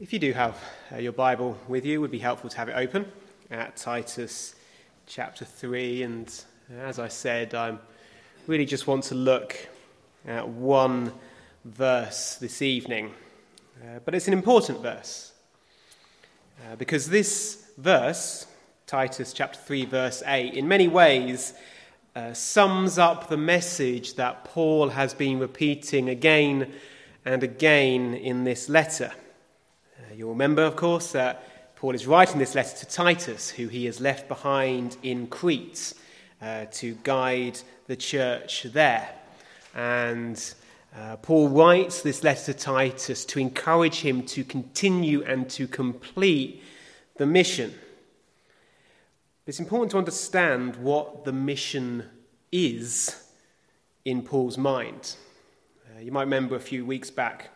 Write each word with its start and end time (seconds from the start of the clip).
If 0.00 0.12
you 0.12 0.20
do 0.20 0.32
have 0.32 0.56
uh, 0.92 0.98
your 0.98 1.10
Bible 1.10 1.58
with 1.66 1.84
you, 1.84 1.94
it 1.94 1.98
would 1.98 2.12
be 2.12 2.20
helpful 2.20 2.48
to 2.48 2.56
have 2.56 2.68
it 2.68 2.74
open 2.76 3.10
at 3.50 3.76
Titus 3.76 4.54
chapter 5.08 5.44
3. 5.44 6.04
And 6.04 6.44
as 6.78 7.00
I 7.00 7.08
said, 7.08 7.52
I 7.52 7.76
really 8.46 8.64
just 8.64 8.86
want 8.86 9.02
to 9.04 9.16
look 9.16 9.56
at 10.24 10.48
one 10.48 11.12
verse 11.64 12.36
this 12.36 12.62
evening. 12.62 13.12
Uh, 13.82 13.98
but 14.04 14.14
it's 14.14 14.28
an 14.28 14.34
important 14.34 14.82
verse 14.82 15.32
uh, 16.62 16.76
because 16.76 17.08
this 17.08 17.66
verse, 17.76 18.46
Titus 18.86 19.32
chapter 19.32 19.58
3, 19.58 19.84
verse 19.86 20.22
8, 20.24 20.54
in 20.54 20.68
many 20.68 20.86
ways 20.86 21.54
uh, 22.14 22.32
sums 22.34 22.98
up 22.98 23.28
the 23.28 23.36
message 23.36 24.14
that 24.14 24.44
Paul 24.44 24.90
has 24.90 25.12
been 25.12 25.40
repeating 25.40 26.08
again 26.08 26.72
and 27.24 27.42
again 27.42 28.14
in 28.14 28.44
this 28.44 28.68
letter. 28.68 29.10
Uh, 30.08 30.14
you'll 30.14 30.30
remember, 30.30 30.62
of 30.62 30.76
course, 30.76 31.12
that 31.12 31.76
Paul 31.76 31.94
is 31.94 32.06
writing 32.06 32.38
this 32.38 32.54
letter 32.54 32.76
to 32.78 32.86
Titus, 32.86 33.50
who 33.50 33.68
he 33.68 33.84
has 33.86 34.00
left 34.00 34.28
behind 34.28 34.96
in 35.02 35.26
Crete 35.26 35.92
uh, 36.40 36.66
to 36.72 36.94
guide 37.02 37.58
the 37.88 37.96
church 37.96 38.62
there. 38.72 39.08
And 39.74 40.54
uh, 40.96 41.16
Paul 41.16 41.48
writes 41.48 42.00
this 42.02 42.22
letter 42.24 42.52
to 42.52 42.58
Titus 42.58 43.24
to 43.26 43.38
encourage 43.38 44.00
him 44.00 44.22
to 44.26 44.44
continue 44.44 45.22
and 45.24 45.48
to 45.50 45.66
complete 45.66 46.62
the 47.16 47.26
mission. 47.26 47.74
It's 49.46 49.60
important 49.60 49.90
to 49.92 49.98
understand 49.98 50.76
what 50.76 51.24
the 51.24 51.32
mission 51.32 52.04
is 52.50 53.24
in 54.04 54.22
Paul's 54.22 54.56
mind. 54.56 55.16
Uh, 55.86 56.00
you 56.00 56.12
might 56.12 56.22
remember 56.22 56.56
a 56.56 56.60
few 56.60 56.86
weeks 56.86 57.10
back 57.10 57.50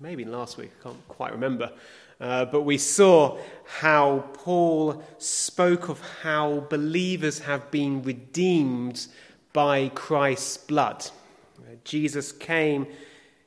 maybe 0.00 0.24
last 0.24 0.56
week, 0.56 0.70
I 0.80 0.82
can't 0.84 1.08
quite 1.08 1.32
remember. 1.32 1.72
Uh, 2.20 2.46
but 2.46 2.62
we 2.62 2.78
saw 2.78 3.38
how 3.66 4.24
Paul 4.32 5.02
spoke 5.18 5.88
of 5.88 6.00
how 6.22 6.60
believers 6.70 7.40
have 7.40 7.70
been 7.70 8.02
redeemed 8.02 9.06
by 9.52 9.90
Christ's 9.94 10.56
blood. 10.56 11.10
Uh, 11.58 11.76
Jesus 11.84 12.32
came 12.32 12.86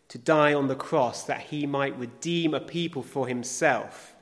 to 0.10 0.18
die 0.18 0.54
on 0.54 0.68
the 0.68 0.76
cross 0.76 1.24
that 1.24 1.42
he 1.42 1.66
might 1.66 1.98
redeem 1.98 2.54
a 2.54 2.60
people 2.60 3.04
for 3.04 3.28
himself. 3.28 4.16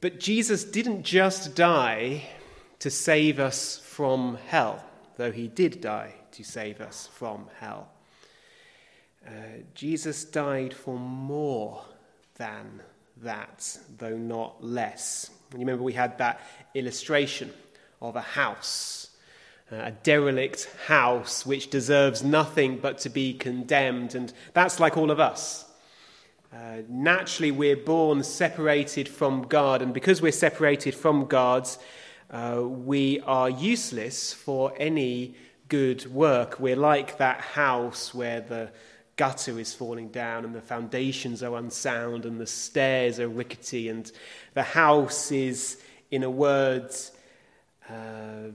But 0.00 0.20
Jesus 0.20 0.64
didn't 0.64 1.02
just 1.02 1.54
die 1.54 2.22
to 2.78 2.90
save 2.90 3.38
us 3.38 3.78
from 3.78 4.38
hell, 4.46 4.84
though 5.16 5.32
he 5.32 5.48
did 5.48 5.80
die 5.80 6.14
to 6.32 6.44
save 6.44 6.80
us 6.80 7.08
from 7.12 7.48
hell. 7.58 7.88
Uh, 9.26 9.30
Jesus 9.74 10.24
died 10.24 10.72
for 10.72 10.96
more 10.98 11.82
than 12.36 12.80
that, 13.22 13.76
though 13.98 14.16
not 14.16 14.62
less. 14.62 15.30
You 15.52 15.60
remember 15.60 15.82
we 15.82 15.94
had 15.94 16.16
that 16.18 16.40
illustration 16.74 17.52
of 18.00 18.14
a 18.14 18.20
house, 18.20 19.10
uh, 19.72 19.76
a 19.76 19.90
derelict 19.90 20.70
house 20.86 21.44
which 21.44 21.70
deserves 21.70 22.22
nothing 22.22 22.78
but 22.78 22.98
to 22.98 23.08
be 23.08 23.34
condemned. 23.34 24.14
And 24.14 24.32
that's 24.52 24.78
like 24.78 24.96
all 24.96 25.10
of 25.10 25.18
us. 25.18 25.64
Uh, 26.52 26.82
naturally, 26.88 27.50
we're 27.50 27.76
born 27.76 28.22
separated 28.22 29.08
from 29.08 29.42
God, 29.42 29.82
and 29.82 29.92
because 29.92 30.22
we're 30.22 30.30
separated 30.30 30.94
from 30.94 31.26
God, 31.26 31.68
uh, 32.30 32.62
we 32.62 33.20
are 33.20 33.50
useless 33.50 34.32
for 34.32 34.72
any 34.78 35.34
good 35.68 36.06
work. 36.06 36.60
We're 36.60 36.76
like 36.76 37.18
that 37.18 37.40
house 37.40 38.14
where 38.14 38.40
the 38.40 38.70
gutter 39.16 39.58
is 39.58 39.74
falling 39.74 40.08
down 40.08 40.44
and 40.44 40.54
the 40.54 40.60
foundations 40.60 41.42
are 41.42 41.56
unsound 41.56 42.24
and 42.24 42.40
the 42.40 42.46
stairs 42.46 43.18
are 43.18 43.28
rickety 43.28 43.88
and 43.88 44.12
the 44.54 44.62
house 44.62 45.32
is, 45.32 45.80
in 46.10 46.22
a 46.22 46.30
word, 46.30 46.94
uh, 47.88 48.50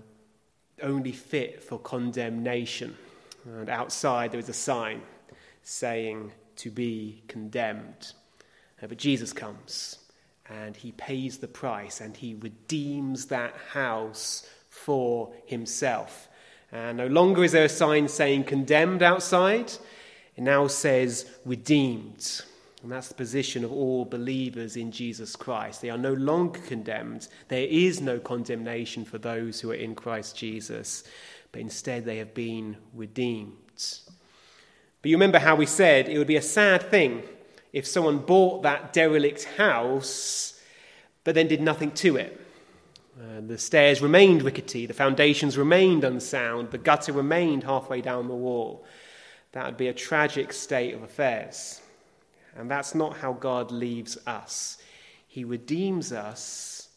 only 0.82 1.12
fit 1.12 1.62
for 1.62 1.80
condemnation. 1.80 2.96
And 3.46 3.70
outside 3.70 4.32
there 4.32 4.40
is 4.40 4.50
a 4.50 4.54
sign 4.54 5.02
saying 5.64 6.32
to 6.58 6.70
be 6.70 7.24
condemned. 7.28 8.14
Uh, 8.82 8.88
but 8.88 8.98
Jesus 8.98 9.34
comes 9.34 9.98
and 10.50 10.76
he 10.76 10.92
pays 10.92 11.38
the 11.38 11.48
price 11.48 12.02
and 12.02 12.16
he 12.16 12.36
redeems 12.36 13.28
that 13.28 13.56
house 13.72 14.48
for 14.70 15.34
himself. 15.46 16.28
And 16.72 16.98
no 16.98 17.08
longer 17.08 17.44
is 17.44 17.52
there 17.52 17.66
a 17.66 17.70
sign 17.70 18.08
saying 18.08 18.46
condemned 18.46 19.04
outside. 19.04 19.72
It 20.42 20.46
now 20.46 20.66
says 20.66 21.28
redeemed. 21.46 22.42
And 22.82 22.92
that's 22.92 23.10
the 23.10 23.14
position 23.14 23.64
of 23.64 23.72
all 23.72 24.06
believers 24.06 24.76
in 24.76 24.92
Jesus 24.92 25.36
Christ. 25.36 25.84
They 25.84 25.92
are 25.92 26.00
no 26.00 26.14
longer 26.14 26.60
condemned. 26.62 27.28
There 27.48 27.68
is 27.70 28.02
no 28.02 28.18
condemnation 28.18 29.06
for 29.06 29.20
those 29.20 29.62
who 29.62 29.70
are 29.70 29.76
in 29.76 29.94
Christ 29.94 30.36
Jesus, 30.36 31.04
but 31.52 31.62
instead 31.62 32.06
they 32.06 32.18
have 32.18 32.34
been 32.34 32.76
redeemed. 32.92 33.54
But 33.76 35.10
you 35.12 35.16
remember 35.16 35.38
how 35.38 35.54
we 35.56 35.68
said 35.68 36.10
it 36.10 36.18
would 36.18 36.26
be 36.26 36.38
a 36.38 36.42
sad 36.42 36.90
thing 36.90 37.22
if 37.72 37.86
someone 37.86 38.18
bought 38.18 38.64
that 38.64 38.94
derelict 38.94 39.44
house 39.44 40.60
but 41.24 41.36
then 41.36 41.50
did 41.50 41.62
nothing 41.62 41.92
to 41.92 42.16
it. 42.18 42.42
Uh, 43.16 43.42
the 43.46 43.60
stairs 43.60 44.02
remained 44.02 44.42
rickety, 44.42 44.88
the 44.88 44.94
foundations 44.96 45.56
remained 45.56 46.04
unsound, 46.04 46.72
the 46.72 46.80
gutter 46.80 47.14
remained 47.14 47.64
halfway 47.64 48.02
down 48.02 48.28
the 48.28 48.34
wall. 48.34 48.84
That 49.52 49.66
would 49.66 49.78
be 49.78 49.90
a 49.90 49.94
tragic 49.94 50.54
state 50.54 50.94
of 50.94 51.04
affairs. 51.04 51.82
And 52.56 52.70
that's 52.70 52.96
not 52.96 53.18
how 53.18 53.34
God 53.34 53.72
leaves 53.72 54.18
us. 54.26 54.78
He 55.28 55.44
redeems 55.44 56.12
us 56.12 56.90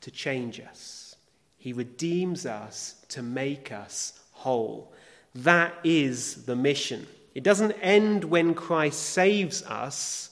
to 0.00 0.10
change 0.10 0.60
us, 0.60 1.16
He 1.58 1.72
redeems 1.72 2.44
us 2.46 3.04
to 3.08 3.22
make 3.22 3.70
us 3.70 4.20
whole. 4.32 4.92
That 5.34 5.74
is 5.84 6.44
the 6.44 6.56
mission. 6.56 7.06
It 7.34 7.44
doesn't 7.44 7.72
end 7.80 8.24
when 8.24 8.54
Christ 8.54 9.00
saves 9.00 9.62
us, 9.62 10.30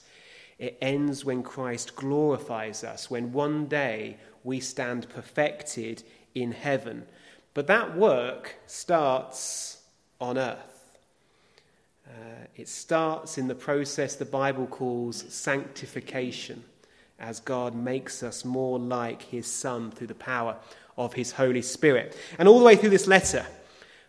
it 0.58 0.76
ends 0.82 1.24
when 1.24 1.42
Christ 1.42 1.96
glorifies 1.96 2.84
us, 2.84 3.10
when 3.10 3.32
one 3.32 3.66
day 3.66 4.18
we 4.44 4.60
stand 4.60 5.08
perfected 5.08 6.02
in 6.34 6.52
heaven. 6.52 7.06
But 7.54 7.66
that 7.68 7.96
work 7.96 8.56
starts 8.66 9.82
on 10.20 10.36
earth. 10.36 10.69
Uh, 12.10 12.46
it 12.56 12.68
starts 12.68 13.38
in 13.38 13.46
the 13.46 13.54
process 13.54 14.16
the 14.16 14.24
Bible 14.24 14.66
calls 14.66 15.24
sanctification, 15.32 16.64
as 17.18 17.38
God 17.38 17.74
makes 17.74 18.22
us 18.22 18.44
more 18.44 18.78
like 18.78 19.22
his 19.22 19.46
Son 19.46 19.90
through 19.90 20.08
the 20.08 20.14
power 20.14 20.56
of 20.98 21.14
his 21.14 21.32
Holy 21.32 21.62
Spirit. 21.62 22.16
And 22.38 22.48
all 22.48 22.58
the 22.58 22.64
way 22.64 22.74
through 22.74 22.90
this 22.90 23.06
letter, 23.06 23.46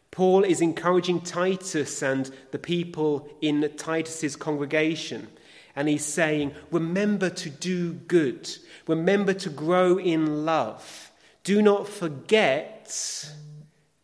Paul 0.09 0.44
is 0.44 0.61
encouraging 0.61 1.22
Titus 1.22 2.01
and 2.01 2.29
the 2.51 2.59
people 2.59 3.29
in 3.40 3.69
Titus's 3.78 4.35
congregation. 4.35 5.28
And 5.75 5.88
he's 5.88 6.06
saying, 6.06 6.53
Remember 6.72 7.29
to 7.29 7.50
do 7.50 7.94
good, 7.94 8.50
remember 8.88 9.34
to 9.35 9.50
grow 9.50 9.97
in 9.97 10.45
love. 10.45 11.11
Do 11.44 11.61
not 11.61 11.88
forget 11.88 12.94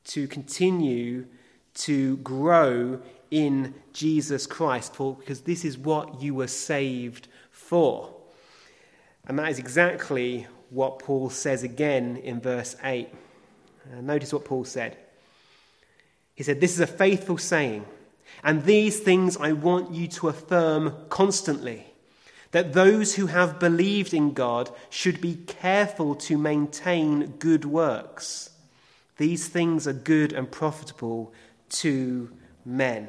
to 0.05 0.27
continue 0.27 1.25
to 1.73 2.17
grow 2.17 3.01
in 3.31 3.73
Jesus 3.93 4.45
Christ, 4.45 4.95
for, 4.95 5.15
because 5.15 5.41
this 5.41 5.65
is 5.65 5.77
what 5.77 6.21
you 6.21 6.33
were 6.33 6.47
saved 6.47 7.27
for. 7.51 8.13
And 9.25 9.37
that 9.39 9.49
is 9.49 9.59
exactly 9.59 10.47
what 10.69 10.99
Paul 10.99 11.29
says 11.29 11.63
again 11.63 12.17
in 12.17 12.39
verse 12.39 12.75
8. 12.83 13.09
Uh, 13.09 14.01
notice 14.01 14.33
what 14.33 14.45
Paul 14.45 14.65
said. 14.65 14.97
He 16.35 16.43
said, 16.43 16.61
This 16.61 16.73
is 16.73 16.79
a 16.79 16.87
faithful 16.87 17.37
saying, 17.37 17.85
and 18.43 18.63
these 18.63 18.99
things 18.99 19.37
I 19.37 19.53
want 19.53 19.93
you 19.93 20.07
to 20.09 20.29
affirm 20.29 20.93
constantly 21.09 21.87
that 22.51 22.73
those 22.73 23.15
who 23.15 23.27
have 23.27 23.59
believed 23.59 24.13
in 24.13 24.33
God 24.33 24.69
should 24.89 25.19
be 25.19 25.35
careful 25.35 26.15
to 26.15 26.37
maintain 26.37 27.27
good 27.39 27.65
works. 27.65 28.51
These 29.17 29.47
things 29.47 29.87
are 29.87 29.93
good 29.93 30.31
and 30.31 30.49
profitable 30.49 31.33
to 31.69 32.31
men. 32.67 33.07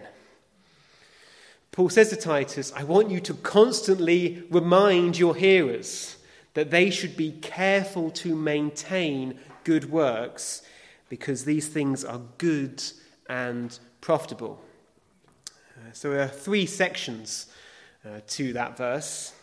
Paul 1.73 1.89
says 1.89 2.11
to 2.11 2.17
Titus, 2.17 2.73
I 2.75 2.85
want 2.85 3.11
you 3.11 3.21
to 3.21 3.35
constantly 3.35 4.45
remind 4.51 5.19
your 5.19 5.35
hearers 5.35 6.17
that 6.55 6.71
they 6.71 6.91
should 6.91 7.17
be 7.17 7.33
careful 7.33 8.11
to 8.11 8.35
maintain 8.35 9.39
good 9.65 9.91
works 9.91 10.63
because 11.09 11.45
these 11.45 11.69
things 11.69 12.05
are 12.05 12.21
good 12.39 12.83
and 13.29 13.79
profitable. 14.01 14.61
Uh, 15.77 15.93
so 15.93 16.11
there 16.11 16.23
are 16.23 16.29
three 16.29 16.67
sections 16.67 17.47
uh, 18.05 18.21
to 18.29 18.53
that 18.53 18.77
verse. 18.77 19.35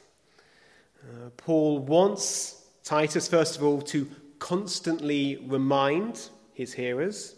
Uh, 1.03 1.29
Paul 1.37 1.79
wants 1.79 2.63
Titus, 2.83 3.27
first 3.27 3.57
of 3.57 3.63
all, 3.63 3.81
to 3.83 4.09
constantly 4.39 5.37
remind 5.47 6.29
his 6.53 6.73
hearers 6.73 7.35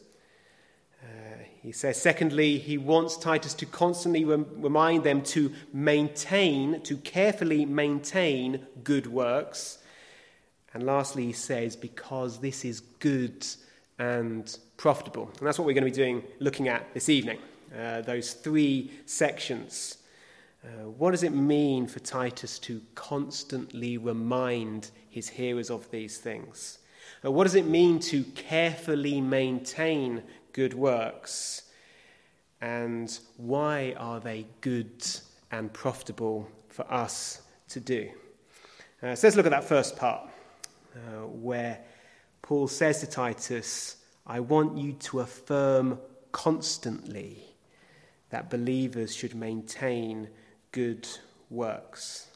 He 1.68 1.74
says, 1.74 2.02
secondly, 2.02 2.60
he 2.60 2.78
wants 2.78 3.18
Titus 3.18 3.54
to 3.56 3.66
constantly 3.66 4.24
rem- 4.24 4.48
remind 4.56 5.04
them 5.04 5.22
to 5.24 5.52
maintain, 5.74 6.80
to 6.84 6.96
carefully 6.96 7.66
maintain 7.66 8.66
good 8.86 9.06
works. 9.06 9.80
And 10.74 10.84
lastly, 10.84 11.26
he 11.26 11.34
says, 11.34 11.76
because 11.76 12.40
this 12.40 12.64
is 12.64 12.80
good 12.80 13.46
and 14.00 14.58
profitable. 14.78 15.30
And 15.40 15.46
that's 15.46 15.60
what 15.60 15.66
we're 15.66 15.74
going 15.74 15.84
to 15.84 15.92
be 15.92 16.04
doing, 16.04 16.24
looking 16.40 16.70
at 16.70 16.94
this 16.94 17.10
evening. 17.10 17.40
Uh, 17.78 18.00
those 18.00 18.32
three 18.32 18.90
sections. 19.06 19.98
Uh, 20.64 20.88
what 20.88 21.12
does 21.12 21.24
it 21.24 21.34
mean 21.34 21.86
for 21.86 22.00
Titus 22.00 22.60
to 22.60 22.82
constantly 22.96 23.98
remind 23.98 24.92
his 25.10 25.28
hearers 25.28 25.70
of 25.70 25.92
these 25.92 26.18
things? 26.18 26.80
Uh, 27.26 27.32
what 27.32 27.44
does 27.44 27.56
it 27.56 27.66
mean 27.66 28.00
to 28.00 28.24
carefully 28.24 29.20
maintain 29.20 30.24
good 30.58 30.74
works? 30.74 31.62
And 32.62 33.16
why 33.38 33.94
are 33.96 34.20
they 34.20 34.48
good 34.62 35.06
and 35.52 35.72
profitable 35.72 36.50
for 36.68 36.92
us 36.92 37.44
to 37.70 37.80
do? 37.80 38.10
Uh, 39.04 39.14
so 39.14 39.28
let's 39.28 39.38
look 39.38 39.46
at 39.46 39.52
that 39.52 39.66
first 39.66 39.96
part, 39.96 40.28
uh, 40.96 41.28
where 41.28 41.78
Paul 42.42 42.68
says 42.68 43.02
to 43.02 43.08
Titus, 43.08 43.98
I 44.26 44.40
want 44.40 44.80
you 44.80 44.94
to 44.94 45.20
affirm 45.20 46.00
constantly 46.32 47.44
that 48.32 48.50
believers 48.50 49.16
should 49.16 49.36
maintain 49.36 50.28
good 50.72 51.08
works. 51.52 52.30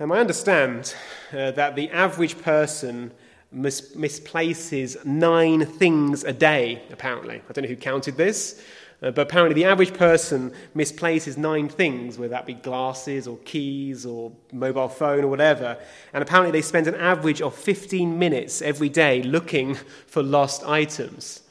Um, 0.00 0.10
I 0.10 0.20
understand 0.20 0.94
uh, 1.34 1.50
that 1.50 1.76
the 1.76 1.90
average 1.90 2.40
person 2.40 3.12
mis- 3.54 3.94
misplaces 3.94 4.96
nine 5.04 5.64
things 5.64 6.24
a 6.24 6.32
day, 6.32 6.82
apparently. 6.90 7.36
I 7.48 7.52
don't 7.52 7.62
know 7.62 7.68
who 7.68 7.76
counted 7.76 8.16
this, 8.16 8.60
uh, 9.02 9.10
but 9.10 9.22
apparently 9.22 9.54
the 9.54 9.68
average 9.68 9.94
person 9.94 10.52
misplaces 10.74 11.36
nine 11.36 11.68
things, 11.68 12.18
whether 12.18 12.30
that 12.30 12.46
be 12.46 12.54
glasses 12.54 13.26
or 13.26 13.38
keys 13.44 14.04
or 14.04 14.32
mobile 14.52 14.88
phone 14.88 15.24
or 15.24 15.28
whatever. 15.28 15.78
And 16.12 16.22
apparently 16.22 16.52
they 16.52 16.62
spend 16.62 16.86
an 16.86 16.94
average 16.96 17.40
of 17.40 17.54
15 17.54 18.18
minutes 18.18 18.62
every 18.62 18.88
day 18.88 19.22
looking 19.22 19.74
for 20.06 20.22
lost 20.22 20.64
items. 20.64 21.42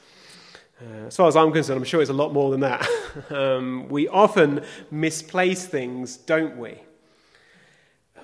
Uh, 0.81 1.07
as 1.07 1.15
far 1.15 1.27
as 1.27 1.35
I'm 1.35 1.51
concerned, 1.51 1.77
I'm 1.77 1.85
sure 1.85 2.01
it's 2.01 2.09
a 2.09 2.13
lot 2.13 2.33
more 2.33 2.51
than 2.51 2.59
that. 2.61 2.87
um, 3.29 3.87
we 3.87 4.07
often 4.07 4.63
misplace 4.91 5.65
things, 5.65 6.17
don't 6.17 6.57
we? 6.57 6.81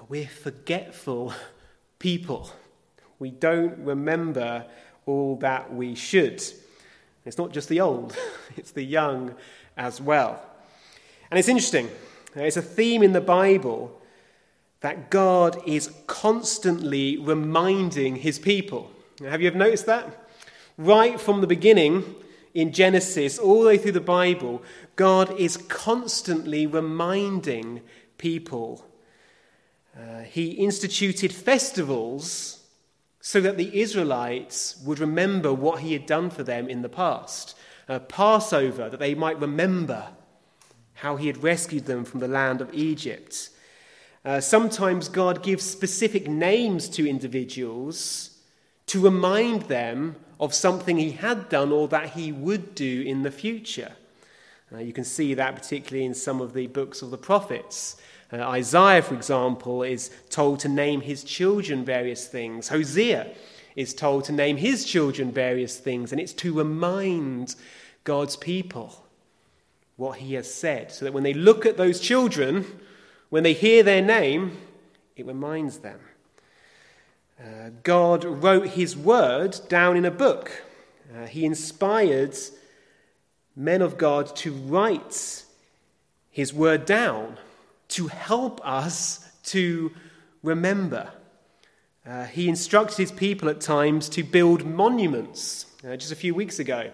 We're 0.10 0.28
forgetful 0.28 1.34
people. 2.00 2.52
We 3.20 3.32
don't 3.32 3.78
remember 3.80 4.66
all 5.06 5.36
that 5.38 5.74
we 5.74 5.96
should. 5.96 6.42
It's 7.26 7.38
not 7.38 7.52
just 7.52 7.70
the 7.70 7.82
old, 7.82 8.16
it's 8.58 8.72
the 8.72 8.84
young 8.84 9.36
as 9.78 10.02
well. 10.02 10.42
And 11.30 11.38
it's 11.38 11.50
interesting, 11.50 11.90
it's 12.36 12.58
a 12.58 12.62
theme 12.62 13.04
in 13.04 13.14
the 13.14 13.22
Bible 13.22 13.96
that 14.82 15.10
God 15.10 15.62
is 15.68 15.92
constantly 16.08 17.18
reminding 17.18 18.16
his 18.16 18.40
people. 18.40 18.90
Have 19.22 19.42
you 19.42 19.48
ever 19.48 19.58
noticed 19.58 19.86
that? 19.88 20.28
Right 20.78 21.20
from 21.20 21.42
the 21.42 21.48
beginning, 21.48 22.16
in 22.54 22.72
Genesis, 22.72 23.38
all 23.38 23.62
the 23.62 23.68
way 23.68 23.78
through 23.78 23.92
the 23.92 24.02
Bible, 24.02 24.64
God 24.96 25.38
is 25.40 25.58
constantly 25.58 26.66
reminding 26.66 27.82
people. 28.18 28.86
Uh, 29.98 30.22
he 30.22 30.52
instituted 30.52 31.32
festivals 31.32 32.59
so 33.22 33.42
that 33.42 33.58
the 33.58 33.80
Israelites 33.80 34.82
would 34.86 35.00
remember 35.00 35.54
what 35.54 35.82
he 35.82 35.94
had 35.94 36.06
done 36.06 36.30
for 36.30 36.44
them 36.44 36.70
in 36.70 36.82
the 36.82 36.90
past. 36.90 37.58
Uh, 37.88 38.00
Passover, 38.00 38.90
that 38.90 39.00
they 39.00 39.16
might 39.16 39.40
remember 39.40 40.10
how 40.96 41.16
he 41.16 41.28
had 41.28 41.44
rescued 41.44 41.86
them 41.86 42.06
from 42.06 42.20
the 42.20 42.28
land 42.28 42.62
of 42.62 42.74
Egypt. 42.74 43.50
Uh, 44.24 44.40
sometimes 44.40 45.10
God 45.10 45.44
gives 45.44 45.64
specific 45.64 46.28
names 46.28 46.90
to 46.90 47.10
individuals 47.10 48.38
to 48.88 49.00
remind 49.00 49.64
them 49.64 50.16
of 50.40 50.54
something 50.54 50.98
he 50.98 51.12
had 51.12 51.50
done 51.50 51.72
or 51.72 51.88
that 51.88 52.12
he 52.12 52.32
would 52.32 52.76
do 52.76 53.02
in 53.02 53.24
the 53.24 53.32
future. 53.32 53.94
Uh, 54.74 54.78
you 54.78 54.94
can 54.94 55.04
see 55.04 55.34
that 55.34 55.56
particularly 55.56 56.06
in 56.06 56.14
some 56.14 56.42
of 56.42 56.54
the 56.54 56.68
books 56.68 57.02
of 57.02 57.12
the 57.12 57.18
prophets. 57.18 57.98
Uh, 58.32 58.38
Isaiah, 58.38 59.02
for 59.02 59.16
example, 59.16 59.82
is 59.84 60.12
told 60.30 60.60
to 60.60 60.70
name 60.70 61.02
his 61.02 61.24
children 61.24 61.84
various 61.84 62.28
things. 62.28 62.70
Hosea 62.70 63.34
is 63.76 63.94
told 63.94 64.26
to 64.26 64.32
name 64.32 64.58
his 64.58 64.86
children 64.86 65.32
various 65.32 65.78
things, 65.78 66.12
and 66.12 66.22
it's 66.22 66.34
to 66.34 66.54
remind 66.54 67.56
God's 68.04 68.36
people 68.36 69.06
what 69.96 70.20
he 70.20 70.36
has 70.36 70.54
said, 70.54 70.92
so 70.92 71.06
that 71.06 71.14
when 71.14 71.24
they 71.24 71.34
look 71.34 71.66
at 71.66 71.78
those 71.78 72.00
children, 72.00 72.66
when 73.30 73.44
they 73.44 73.54
hear 73.54 73.84
their 73.84 74.02
name, 74.02 74.58
it 75.16 75.26
reminds 75.26 75.80
them. 75.80 76.00
Uh, 77.40 77.70
God 77.84 78.24
wrote 78.24 78.68
his 78.70 78.96
word 78.96 79.58
down 79.70 79.98
in 79.98 80.06
a 80.06 80.12
book. 80.12 80.64
Uh, 81.16 81.26
he 81.26 81.46
inspired 81.46 82.38
men 83.56 83.82
of 83.82 83.98
God 83.98 84.36
to 84.38 84.52
write 84.52 85.44
his 86.30 86.54
word 86.54 86.86
down 86.86 87.38
to 87.90 88.08
help 88.08 88.66
us 88.66 89.30
to 89.44 89.92
remember. 90.44 91.12
Uh, 92.06 92.26
he 92.26 92.48
instructed 92.50 92.98
his 92.98 93.12
people 93.12 93.50
at 93.50 93.62
times 93.62 94.10
to 94.10 94.24
build 94.24 94.66
monuments. 94.66 95.66
Uh, 95.86 95.96
just 95.96 96.12
a 96.12 96.16
few 96.16 96.34
weeks 96.34 96.60
ago, 96.60 96.92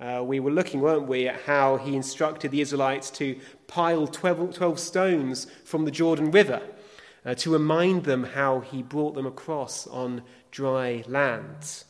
uh, 0.00 0.22
we 0.24 0.40
were 0.40 0.50
looking, 0.50 0.80
weren't 0.80 1.08
we, 1.08 1.26
at 1.26 1.40
how 1.42 1.76
he 1.76 1.96
instructed 1.96 2.50
the 2.50 2.60
Israelites 2.60 3.10
to 3.10 3.38
pile 3.66 4.06
12, 4.06 4.54
12 4.54 4.78
stones 4.78 5.46
from 5.64 5.84
the 5.84 5.90
Jordan 5.90 6.30
River 6.30 6.60
uh, 7.24 7.34
to 7.34 7.52
remind 7.52 8.04
them 8.04 8.24
how 8.24 8.60
he 8.60 8.82
brought 8.82 9.14
them 9.14 9.26
across 9.26 9.86
on 9.86 10.22
dry 10.50 11.02
land. 11.06 11.84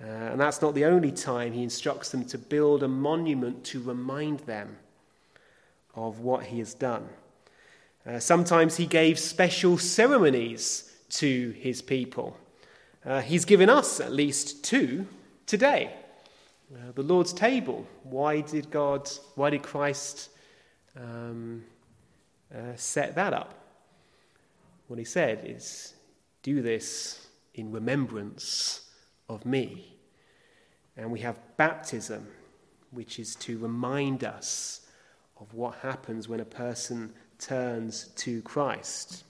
Uh, 0.00 0.06
and 0.06 0.40
that's 0.40 0.62
not 0.62 0.74
the 0.74 0.84
only 0.84 1.10
time 1.10 1.52
he 1.52 1.62
instructs 1.62 2.10
them 2.10 2.24
to 2.24 2.38
build 2.38 2.82
a 2.82 2.88
monument 2.88 3.64
to 3.64 3.82
remind 3.82 4.40
them 4.40 4.76
of 5.94 6.20
what 6.20 6.44
he 6.44 6.58
has 6.58 6.74
done. 6.74 7.08
Uh, 8.08 8.18
sometimes 8.18 8.78
he 8.78 8.86
gave 8.86 9.18
special 9.18 9.76
ceremonies 9.76 10.90
to 11.10 11.50
his 11.58 11.82
people. 11.82 12.34
Uh, 13.04 13.20
he's 13.20 13.44
given 13.44 13.68
us 13.68 14.00
at 14.00 14.12
least 14.12 14.64
two 14.64 15.06
today. 15.44 15.92
Uh, 16.74 16.92
the 16.94 17.02
Lord's 17.02 17.34
table. 17.34 17.86
Why 18.04 18.40
did 18.40 18.70
God, 18.70 19.10
why 19.34 19.50
did 19.50 19.62
Christ 19.62 20.30
um, 20.96 21.64
uh, 22.54 22.76
set 22.76 23.14
that 23.16 23.34
up? 23.34 23.54
What 24.86 24.98
he 24.98 25.04
said 25.04 25.42
is, 25.44 25.92
Do 26.42 26.62
this 26.62 27.26
in 27.52 27.70
remembrance 27.70 28.88
of 29.28 29.44
me. 29.44 29.98
And 30.96 31.12
we 31.12 31.20
have 31.20 31.38
baptism, 31.58 32.26
which 32.90 33.18
is 33.18 33.36
to 33.36 33.58
remind 33.58 34.24
us 34.24 34.86
of 35.38 35.52
what 35.52 35.74
happens 35.82 36.26
when 36.26 36.40
a 36.40 36.46
person 36.46 37.12
turns 37.38 38.08
to 38.16 38.42
Christ. 38.42 39.24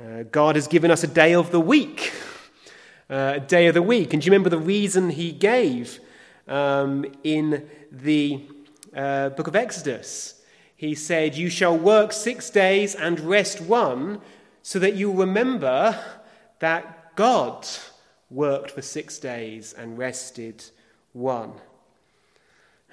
Uh, 0.00 0.22
God 0.30 0.56
has 0.56 0.68
given 0.68 0.90
us 0.90 1.02
a 1.02 1.08
day 1.08 1.34
of 1.34 1.50
the 1.50 1.60
week, 1.60 2.12
uh, 3.10 3.34
a 3.36 3.40
day 3.40 3.66
of 3.66 3.74
the 3.74 3.82
week. 3.82 4.12
And 4.12 4.22
do 4.22 4.26
you 4.26 4.32
remember 4.32 4.50
the 4.50 4.58
reason 4.58 5.10
he 5.10 5.32
gave 5.32 6.00
um, 6.46 7.04
in 7.24 7.68
the 7.90 8.42
uh, 8.94 9.30
book 9.30 9.46
of 9.46 9.56
Exodus? 9.56 10.40
He 10.76 10.94
said, 10.94 11.34
You 11.34 11.48
shall 11.48 11.76
work 11.76 12.12
six 12.12 12.50
days 12.50 12.94
and 12.94 13.18
rest 13.20 13.60
one 13.60 14.20
so 14.62 14.78
that 14.78 14.94
you 14.94 15.12
remember 15.12 15.98
that 16.58 17.16
God 17.16 17.66
worked 18.30 18.70
for 18.70 18.82
six 18.82 19.18
days 19.18 19.72
and 19.72 19.96
rested 19.96 20.64
one. 21.12 21.54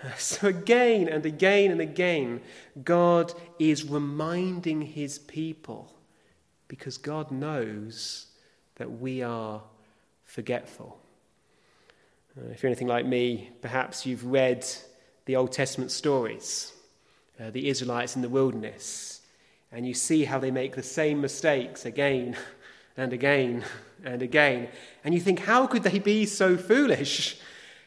So, 0.18 0.48
again 0.48 1.08
and 1.08 1.26
again 1.26 1.72
and 1.72 1.82
again, 1.82 2.42
God 2.84 3.34
is 3.58 3.86
reminding 3.86 4.82
his 4.82 5.18
people 5.18 5.94
because 6.68 6.98
God 6.98 7.32
knows 7.32 8.28
that 8.76 8.92
we 8.92 9.22
are 9.22 9.62
forgetful. 10.26 10.98
Uh, 12.38 12.50
if 12.52 12.64
you're 12.64 12.70
anything 12.70 12.88
like 12.88 13.06
me, 13.06 13.52
perhaps 13.62 14.06
you've 14.06 14.26
read 14.26 14.66
the 15.26 15.36
Old 15.36 15.52
Testament 15.52 15.92
stories, 15.92 16.74
uh, 17.40 17.52
the 17.52 17.70
Israelites 17.70 18.16
in 18.16 18.22
the 18.22 18.30
wilderness, 18.30 19.22
and 19.72 19.88
you 19.88 19.94
see 19.94 20.26
how 20.26 20.40
they 20.40 20.52
make 20.52 20.76
the 20.76 20.84
same 20.84 21.22
mistakes 21.22 21.86
again 21.86 22.36
and 22.98 23.14
again 23.14 23.64
and 24.04 24.22
again. 24.22 24.68
And 25.04 25.14
you 25.14 25.20
think, 25.20 25.40
how 25.40 25.68
could 25.68 25.84
they 25.84 26.00
be 26.00 26.26
so 26.26 26.58
foolish? 26.58 27.40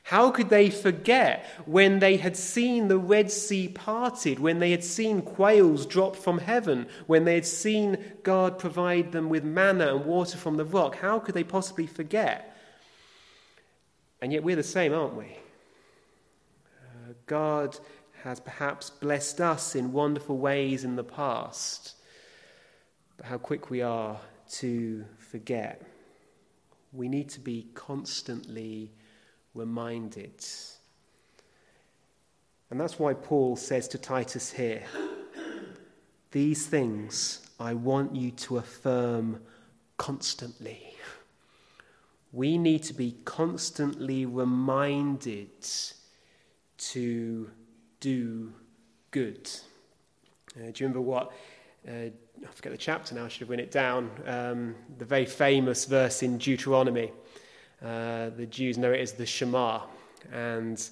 How 0.06 0.30
could 0.30 0.50
they 0.50 0.70
forget 0.70 1.44
when 1.64 1.98
they 1.98 2.16
had 2.16 2.36
seen 2.36 2.86
the 2.86 2.96
Red 2.96 3.28
Sea 3.28 3.66
parted, 3.66 4.38
when 4.38 4.60
they 4.60 4.70
had 4.70 4.84
seen 4.84 5.20
quails 5.20 5.84
drop 5.84 6.14
from 6.14 6.38
heaven, 6.38 6.86
when 7.08 7.24
they 7.24 7.34
had 7.34 7.44
seen 7.44 7.98
God 8.22 8.56
provide 8.56 9.10
them 9.10 9.28
with 9.28 9.42
manna 9.42 9.96
and 9.96 10.04
water 10.04 10.38
from 10.38 10.58
the 10.58 10.64
rock? 10.64 10.98
How 10.98 11.18
could 11.18 11.34
they 11.34 11.42
possibly 11.42 11.88
forget? 11.88 12.56
And 14.22 14.32
yet 14.32 14.44
we're 14.44 14.54
the 14.54 14.62
same, 14.62 14.94
aren't 14.94 15.16
we? 15.16 15.38
God 17.26 17.76
has 18.22 18.38
perhaps 18.38 18.90
blessed 18.90 19.40
us 19.40 19.74
in 19.74 19.92
wonderful 19.92 20.38
ways 20.38 20.84
in 20.84 20.94
the 20.94 21.02
past, 21.02 21.96
but 23.16 23.26
how 23.26 23.38
quick 23.38 23.70
we 23.70 23.82
are 23.82 24.20
to 24.50 25.04
forget. 25.18 25.82
We 26.92 27.08
need 27.08 27.28
to 27.30 27.40
be 27.40 27.66
constantly 27.74 28.92
reminded. 29.56 30.44
And 32.70 32.80
that's 32.80 32.98
why 32.98 33.14
Paul 33.14 33.56
says 33.56 33.88
to 33.88 33.98
Titus 33.98 34.52
here 34.52 34.82
These 36.30 36.66
things 36.66 37.48
I 37.58 37.74
want 37.74 38.14
you 38.14 38.30
to 38.32 38.58
affirm 38.58 39.40
constantly. 39.96 40.94
We 42.32 42.58
need 42.58 42.82
to 42.84 42.94
be 42.94 43.16
constantly 43.24 44.26
reminded 44.26 45.48
to 46.78 47.50
do 48.00 48.52
good. 49.10 49.48
Uh, 50.54 50.70
do 50.70 50.84
you 50.84 50.88
remember 50.88 51.00
what? 51.00 51.32
Uh, 51.88 52.10
I 52.42 52.52
forget 52.52 52.72
the 52.72 52.78
chapter 52.78 53.14
now, 53.14 53.24
I 53.24 53.28
should 53.28 53.40
have 53.40 53.50
written 53.50 53.64
it 53.64 53.70
down. 53.70 54.10
Um, 54.26 54.74
the 54.98 55.06
very 55.06 55.24
famous 55.24 55.86
verse 55.86 56.22
in 56.22 56.36
Deuteronomy. 56.36 57.12
Uh, 57.84 58.30
the 58.30 58.46
Jews 58.46 58.78
know 58.78 58.92
it 58.92 59.00
as 59.00 59.12
the 59.12 59.26
Shema. 59.26 59.82
And 60.32 60.82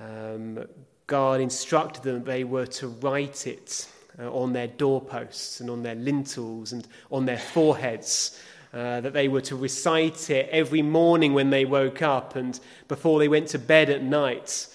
um, 0.00 0.66
God 1.06 1.40
instructed 1.40 2.02
them 2.02 2.24
they 2.24 2.44
were 2.44 2.66
to 2.66 2.88
write 2.88 3.46
it 3.46 3.88
uh, 4.18 4.30
on 4.32 4.52
their 4.52 4.68
doorposts 4.68 5.60
and 5.60 5.70
on 5.70 5.82
their 5.82 5.94
lintels 5.94 6.72
and 6.72 6.86
on 7.10 7.26
their 7.26 7.38
foreheads. 7.38 8.40
Uh, 8.72 9.02
that 9.02 9.12
they 9.12 9.28
were 9.28 9.42
to 9.42 9.54
recite 9.54 10.30
it 10.30 10.48
every 10.50 10.80
morning 10.80 11.34
when 11.34 11.50
they 11.50 11.66
woke 11.66 12.00
up 12.00 12.36
and 12.36 12.58
before 12.88 13.18
they 13.18 13.28
went 13.28 13.46
to 13.46 13.58
bed 13.58 13.90
at 13.90 14.02
night, 14.02 14.66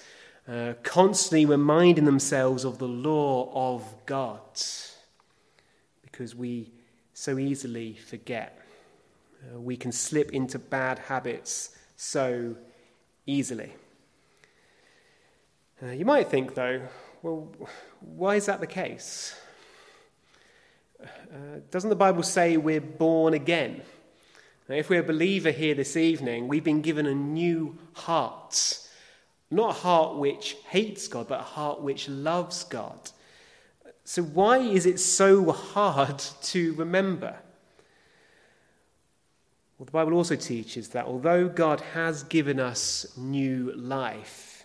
uh, 0.48 0.72
constantly 0.84 1.44
reminding 1.44 2.04
themselves 2.04 2.64
of 2.64 2.78
the 2.78 2.86
law 2.86 3.50
of 3.52 3.84
God 4.06 4.38
because 6.02 6.34
we 6.34 6.70
so 7.12 7.38
easily 7.38 7.94
forget. 7.94 8.60
Uh, 9.42 9.60
we 9.60 9.76
can 9.76 9.92
slip 9.92 10.32
into 10.32 10.58
bad 10.58 10.98
habits 10.98 11.76
so 11.96 12.56
easily. 13.26 13.72
Uh, 15.82 15.90
you 15.90 16.04
might 16.04 16.28
think, 16.28 16.54
though, 16.54 16.82
well, 17.22 17.48
why 18.00 18.34
is 18.34 18.46
that 18.46 18.60
the 18.60 18.66
case? 18.66 19.34
Uh, 21.00 21.60
doesn't 21.70 21.90
the 21.90 21.96
Bible 21.96 22.22
say 22.22 22.56
we're 22.56 22.80
born 22.80 23.34
again? 23.34 23.82
Now, 24.68 24.74
if 24.74 24.90
we're 24.90 25.00
a 25.00 25.04
believer 25.04 25.50
here 25.50 25.74
this 25.74 25.96
evening, 25.96 26.48
we've 26.48 26.64
been 26.64 26.82
given 26.82 27.06
a 27.06 27.14
new 27.14 27.78
heart. 27.94 28.80
Not 29.50 29.70
a 29.70 29.80
heart 29.80 30.16
which 30.16 30.56
hates 30.68 31.08
God, 31.08 31.28
but 31.28 31.40
a 31.40 31.44
heart 31.44 31.80
which 31.80 32.08
loves 32.08 32.64
God. 32.64 32.98
So, 34.04 34.22
why 34.22 34.58
is 34.58 34.84
it 34.84 34.98
so 34.98 35.52
hard 35.52 36.18
to 36.42 36.74
remember? 36.74 37.36
Well, 39.78 39.86
the 39.86 39.92
Bible 39.92 40.14
also 40.14 40.34
teaches 40.34 40.88
that 40.88 41.06
although 41.06 41.48
God 41.48 41.80
has 41.92 42.24
given 42.24 42.58
us 42.58 43.06
new 43.16 43.72
life, 43.76 44.64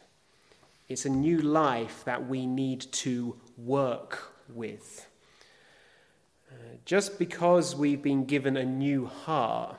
it's 0.89 1.05
a 1.05 1.09
new 1.09 1.37
life 1.37 2.03
that 2.05 2.27
we 2.27 2.47
need 2.47 2.81
to 2.93 3.35
work 3.55 4.33
with. 4.49 5.07
Uh, 6.51 6.55
just 6.83 7.19
because 7.19 7.75
we've 7.75 8.01
been 8.01 8.25
given 8.25 8.57
a 8.57 8.65
new 8.65 9.05
heart 9.05 9.77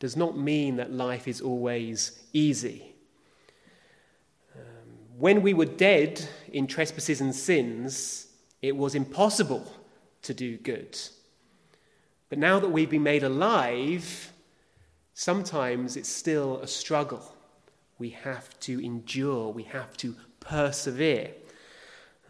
does 0.00 0.16
not 0.16 0.36
mean 0.36 0.76
that 0.76 0.92
life 0.92 1.28
is 1.28 1.40
always 1.40 2.20
easy. 2.32 2.92
Um, 4.56 4.62
when 5.16 5.42
we 5.42 5.54
were 5.54 5.64
dead 5.64 6.28
in 6.52 6.66
trespasses 6.66 7.20
and 7.20 7.32
sins, 7.32 8.26
it 8.62 8.76
was 8.76 8.96
impossible 8.96 9.72
to 10.22 10.34
do 10.34 10.56
good. 10.56 10.98
But 12.28 12.40
now 12.40 12.58
that 12.58 12.70
we've 12.70 12.90
been 12.90 13.04
made 13.04 13.22
alive, 13.22 14.32
sometimes 15.16 15.96
it's 15.96 16.10
still 16.10 16.60
a 16.60 16.66
struggle. 16.66 17.34
We 17.98 18.10
have 18.10 18.60
to 18.60 18.84
endure, 18.84 19.50
we 19.50 19.62
have 19.62 19.96
to 19.96 20.14
persevere. 20.40 21.30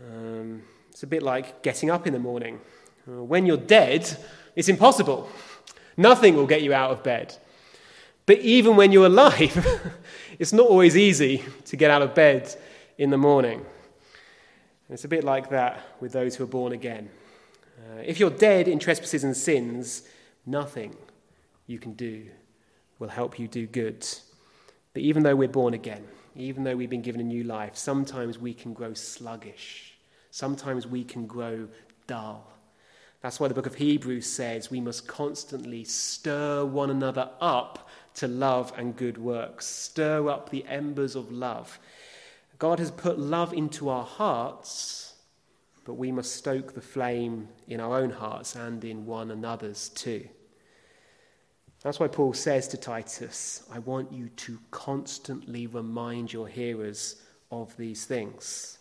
Um, 0.00 0.62
it's 0.90 1.02
a 1.02 1.06
bit 1.08 1.24
like 1.24 1.64
getting 1.64 1.90
up 1.90 2.06
in 2.06 2.12
the 2.12 2.20
morning. 2.20 2.60
Uh, 3.08 3.24
when 3.24 3.44
you're 3.44 3.56
dead, 3.56 4.16
it's 4.54 4.68
impossible. 4.68 5.28
Nothing 5.96 6.36
will 6.36 6.46
get 6.46 6.62
you 6.62 6.72
out 6.72 6.92
of 6.92 7.02
bed. 7.02 7.36
But 8.24 8.38
even 8.38 8.76
when 8.76 8.92
you're 8.92 9.06
alive, 9.06 9.66
it's 10.38 10.52
not 10.52 10.68
always 10.68 10.96
easy 10.96 11.42
to 11.64 11.76
get 11.76 11.90
out 11.90 12.02
of 12.02 12.14
bed 12.14 12.54
in 12.98 13.10
the 13.10 13.18
morning. 13.18 13.58
And 13.58 14.94
it's 14.94 15.04
a 15.04 15.08
bit 15.08 15.24
like 15.24 15.50
that 15.50 15.84
with 15.98 16.12
those 16.12 16.36
who 16.36 16.44
are 16.44 16.48
born 16.48 16.72
again. 16.72 17.10
Uh, 17.78 18.02
if 18.04 18.20
you're 18.20 18.30
dead 18.30 18.68
in 18.68 18.78
trespasses 18.78 19.24
and 19.24 19.36
sins, 19.36 20.02
nothing 20.46 20.96
you 21.66 21.80
can 21.80 21.94
do 21.94 22.26
will 22.98 23.08
help 23.08 23.38
you 23.38 23.48
do 23.48 23.66
good. 23.66 24.06
But 24.92 25.02
even 25.02 25.22
though 25.22 25.36
we're 25.36 25.48
born 25.48 25.74
again, 25.74 26.06
even 26.34 26.64
though 26.64 26.76
we've 26.76 26.90
been 26.90 27.02
given 27.02 27.20
a 27.20 27.24
new 27.24 27.44
life, 27.44 27.76
sometimes 27.76 28.38
we 28.38 28.54
can 28.54 28.72
grow 28.72 28.94
sluggish. 28.94 29.94
Sometimes 30.30 30.86
we 30.86 31.04
can 31.04 31.26
grow 31.26 31.68
dull. 32.06 32.50
That's 33.22 33.40
why 33.40 33.48
the 33.48 33.54
book 33.54 33.66
of 33.66 33.74
Hebrews 33.74 34.26
says 34.26 34.70
we 34.70 34.80
must 34.80 35.08
constantly 35.08 35.84
stir 35.84 36.64
one 36.64 36.90
another 36.90 37.30
up 37.40 37.88
to 38.14 38.28
love 38.28 38.72
and 38.76 38.96
good 38.96 39.18
works. 39.18 39.66
Stir 39.66 40.28
up 40.28 40.50
the 40.50 40.64
embers 40.66 41.16
of 41.16 41.32
love. 41.32 41.78
God 42.58 42.78
has 42.78 42.90
put 42.90 43.18
love 43.18 43.52
into 43.52 43.88
our 43.88 44.04
hearts, 44.04 45.14
but 45.84 45.94
we 45.94 46.12
must 46.12 46.34
stoke 46.34 46.74
the 46.74 46.80
flame 46.80 47.48
in 47.68 47.80
our 47.80 47.98
own 47.98 48.10
hearts 48.10 48.54
and 48.54 48.84
in 48.84 49.06
one 49.06 49.30
another's 49.30 49.88
too. 49.90 50.28
That's 51.86 52.00
why 52.00 52.08
Paul 52.08 52.32
says 52.32 52.66
to 52.68 52.76
Titus, 52.76 53.62
I 53.72 53.78
want 53.78 54.12
you 54.12 54.28
to 54.28 54.58
constantly 54.72 55.68
remind 55.68 56.32
your 56.32 56.48
hearers 56.48 57.22
of 57.52 57.76
these 57.76 58.04
things. 58.04 58.78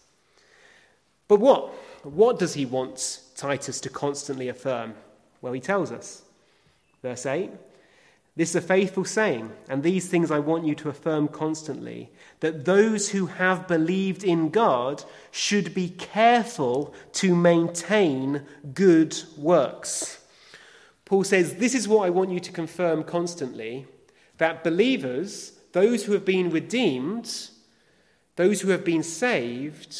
But 1.27 1.39
what? 1.39 1.67
What 2.01 2.39
does 2.39 2.55
he 2.55 2.65
want 2.65 3.19
Titus 3.35 3.79
to 3.81 3.89
constantly 3.89 4.49
affirm? 4.49 4.95
Well, 5.39 5.53
he 5.53 5.59
tells 5.59 5.91
us. 5.91 6.23
Verse 7.03 7.27
8 7.27 7.51
this 8.35 8.49
is 8.49 8.55
a 8.55 8.61
faithful 8.61 9.05
saying, 9.05 9.51
and 9.69 9.83
these 9.83 10.09
things 10.09 10.31
I 10.31 10.39
want 10.39 10.65
you 10.65 10.73
to 10.73 10.89
affirm 10.89 11.27
constantly 11.27 12.09
that 12.39 12.65
those 12.65 13.09
who 13.11 13.27
have 13.27 13.67
believed 13.67 14.23
in 14.23 14.49
God 14.49 15.03
should 15.29 15.75
be 15.75 15.89
careful 15.89 16.93
to 17.13 17.35
maintain 17.35 18.41
good 18.73 19.15
works. 19.37 20.24
Paul 21.05 21.23
says, 21.23 21.55
This 21.55 21.75
is 21.75 21.87
what 21.87 22.05
I 22.05 22.09
want 22.09 22.31
you 22.31 22.39
to 22.39 22.51
confirm 22.51 23.03
constantly 23.03 23.87
that 24.37 24.63
believers, 24.63 25.53
those 25.71 26.05
who 26.05 26.13
have 26.13 26.25
been 26.25 26.49
redeemed, 26.49 27.49
those 28.35 28.61
who 28.61 28.69
have 28.69 28.83
been 28.83 29.03
saved, 29.03 29.97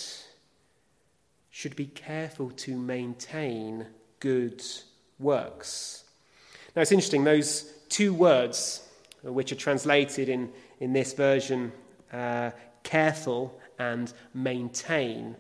should 1.50 1.76
be 1.76 1.86
careful 1.86 2.52
to 2.52 2.76
maintain 2.76 3.88
good 4.20 4.62
works. 5.20 6.04
Now 6.76 6.82
it's 6.82 6.92
interesting, 6.92 7.24
those 7.24 7.72
two 7.88 8.14
words 8.14 8.86
which 9.24 9.52
are 9.52 9.56
translated 9.56 10.28
in, 10.28 10.52
in 10.80 10.92
this 10.92 11.14
version 11.14 11.72
uh, 12.12 12.52
careful 12.84 13.60
and 13.80 14.12
maintain. 14.34 15.36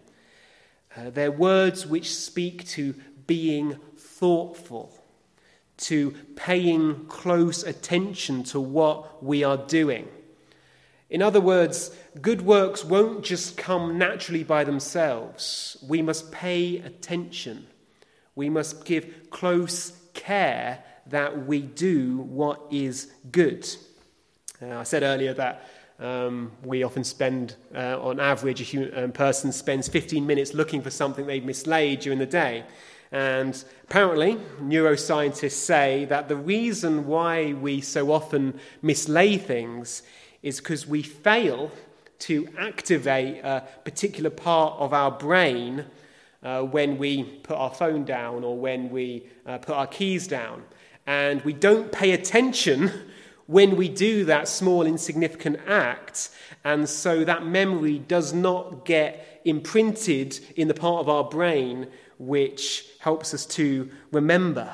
Uh, 0.95 1.10
they're 1.10 1.31
words 1.31 1.86
which 1.86 2.15
speak 2.15 2.65
to 2.69 2.95
being 3.27 3.77
thoughtful, 3.98 4.98
to 5.77 6.12
paying 6.36 7.05
close 7.05 7.63
attention 7.63 8.44
to 8.44 8.60
what 8.60 9.24
we 9.24 9.44
are 9.44 9.58
doing. 9.58 10.08
In 11.10 11.22
other 11.22 11.41
words, 11.41 11.96
good 12.22 12.41
works 12.41 12.84
won't 12.84 13.24
just 13.24 13.58
come 13.58 13.98
naturally 13.98 14.44
by 14.44 14.63
themselves. 14.63 15.77
We 15.88 16.01
must 16.01 16.32
pay 16.32 16.77
attention. 16.79 17.67
We 18.36 18.50
must 18.50 18.86
give 18.86 19.29
close 19.29 19.94
care 20.13 20.84
that 21.08 21.46
we 21.46 21.62
do 21.62 22.17
what 22.17 22.62
is 22.72 23.12
good. 23.32 23.67
Uh, 24.62 24.77
I 24.77 24.84
said 24.84 25.03
earlier 25.03 25.34
that 25.36 25.67
um, 26.00 26.51
we 26.63 26.84
often 26.84 27.03
spend, 27.03 27.55
uh, 27.74 28.01
on 28.01 28.20
average, 28.20 28.60
a 28.60 28.63
human, 28.63 28.98
um, 28.98 29.12
person 29.12 29.51
spends 29.51 29.88
15 29.88 30.25
minutes 30.25 30.53
looking 30.53 30.82
for 30.82 30.89
something 30.89 31.25
they've 31.25 31.46
mislaid 31.46 32.00
during 32.00 32.20
the 32.20 32.25
day. 32.25 32.65
And 33.15 33.63
apparently, 33.86 34.36
neuroscientists 34.62 35.51
say 35.51 36.03
that 36.10 36.27
the 36.27 36.36
reason 36.36 37.07
why 37.07 37.53
we 37.53 37.79
so 37.79 38.12
often 38.12 38.60
mislay 38.84 39.39
things 39.39 40.03
is 40.43 40.60
because 40.60 40.86
we 40.86 41.01
fail 41.01 41.72
to 42.19 42.50
activate 42.57 43.38
a 43.38 43.63
particular 43.86 44.29
part 44.29 44.77
of 44.79 44.91
our 44.91 45.12
brain 45.12 45.86
uh, 46.43 46.63
when 46.63 46.98
we 46.98 47.24
put 47.24 47.55
our 47.55 47.69
phone 47.74 48.03
down 48.03 48.43
or 48.43 48.57
when 48.57 48.89
we 48.89 49.25
uh, 49.45 49.60
put 49.60 49.75
our 49.75 49.88
keys 49.88 50.27
down. 50.27 50.63
And 51.07 51.41
we 51.43 51.53
don't 51.53 51.93
pay 51.93 52.12
attention 52.12 52.91
when 53.45 53.77
we 53.77 53.88
do 53.88 54.25
that 54.25 54.50
small, 54.50 54.86
insignificant 54.86 55.62
act, 55.65 56.31
and 56.65 56.89
so 56.89 57.24
that 57.24 57.45
memory 57.45 58.00
does 58.00 58.34
not 58.34 58.84
get 58.84 59.41
imprinted 59.45 60.38
in 60.57 60.67
the 60.67 60.74
part 60.74 61.00
of 61.00 61.07
our 61.07 61.24
brain 61.24 61.88
which 62.17 62.86
helps 63.00 63.34
us 63.34 63.45
to 63.45 63.89
remember. 64.12 64.74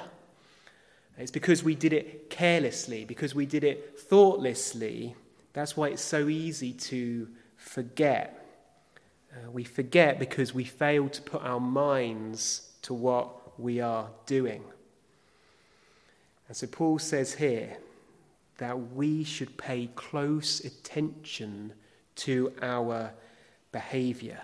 It's 1.18 1.32
because 1.32 1.64
we 1.64 1.76
did 1.76 1.94
it 1.94 2.30
carelessly, 2.30 3.06
because 3.06 3.36
we 3.36 3.46
did 3.46 3.64
it 3.64 4.00
thoughtlessly. 4.00 5.16
That's 5.54 5.78
why 5.78 5.90
it's 5.90 6.02
so 6.02 6.30
easy 6.30 6.74
to 6.74 7.28
forget. 7.58 8.38
Uh, 9.32 9.52
we 9.52 9.64
forget 9.64 10.20
because 10.20 10.54
we 10.54 10.64
fail 10.64 11.10
to 11.10 11.22
put 11.22 11.42
our 11.44 11.60
minds 11.60 12.72
to 12.82 12.94
what 12.94 13.60
we 13.60 13.80
are 13.80 14.10
doing. 14.26 14.64
And 16.48 16.58
so 16.58 16.68
Paul 16.68 17.00
says 17.00 17.34
here 17.34 17.78
that 18.58 18.94
we 18.94 19.24
should 19.24 19.58
pay 19.58 19.90
close 19.96 20.60
attention 20.62 21.74
to 22.16 22.52
our 22.62 23.14
behavior. 23.72 24.42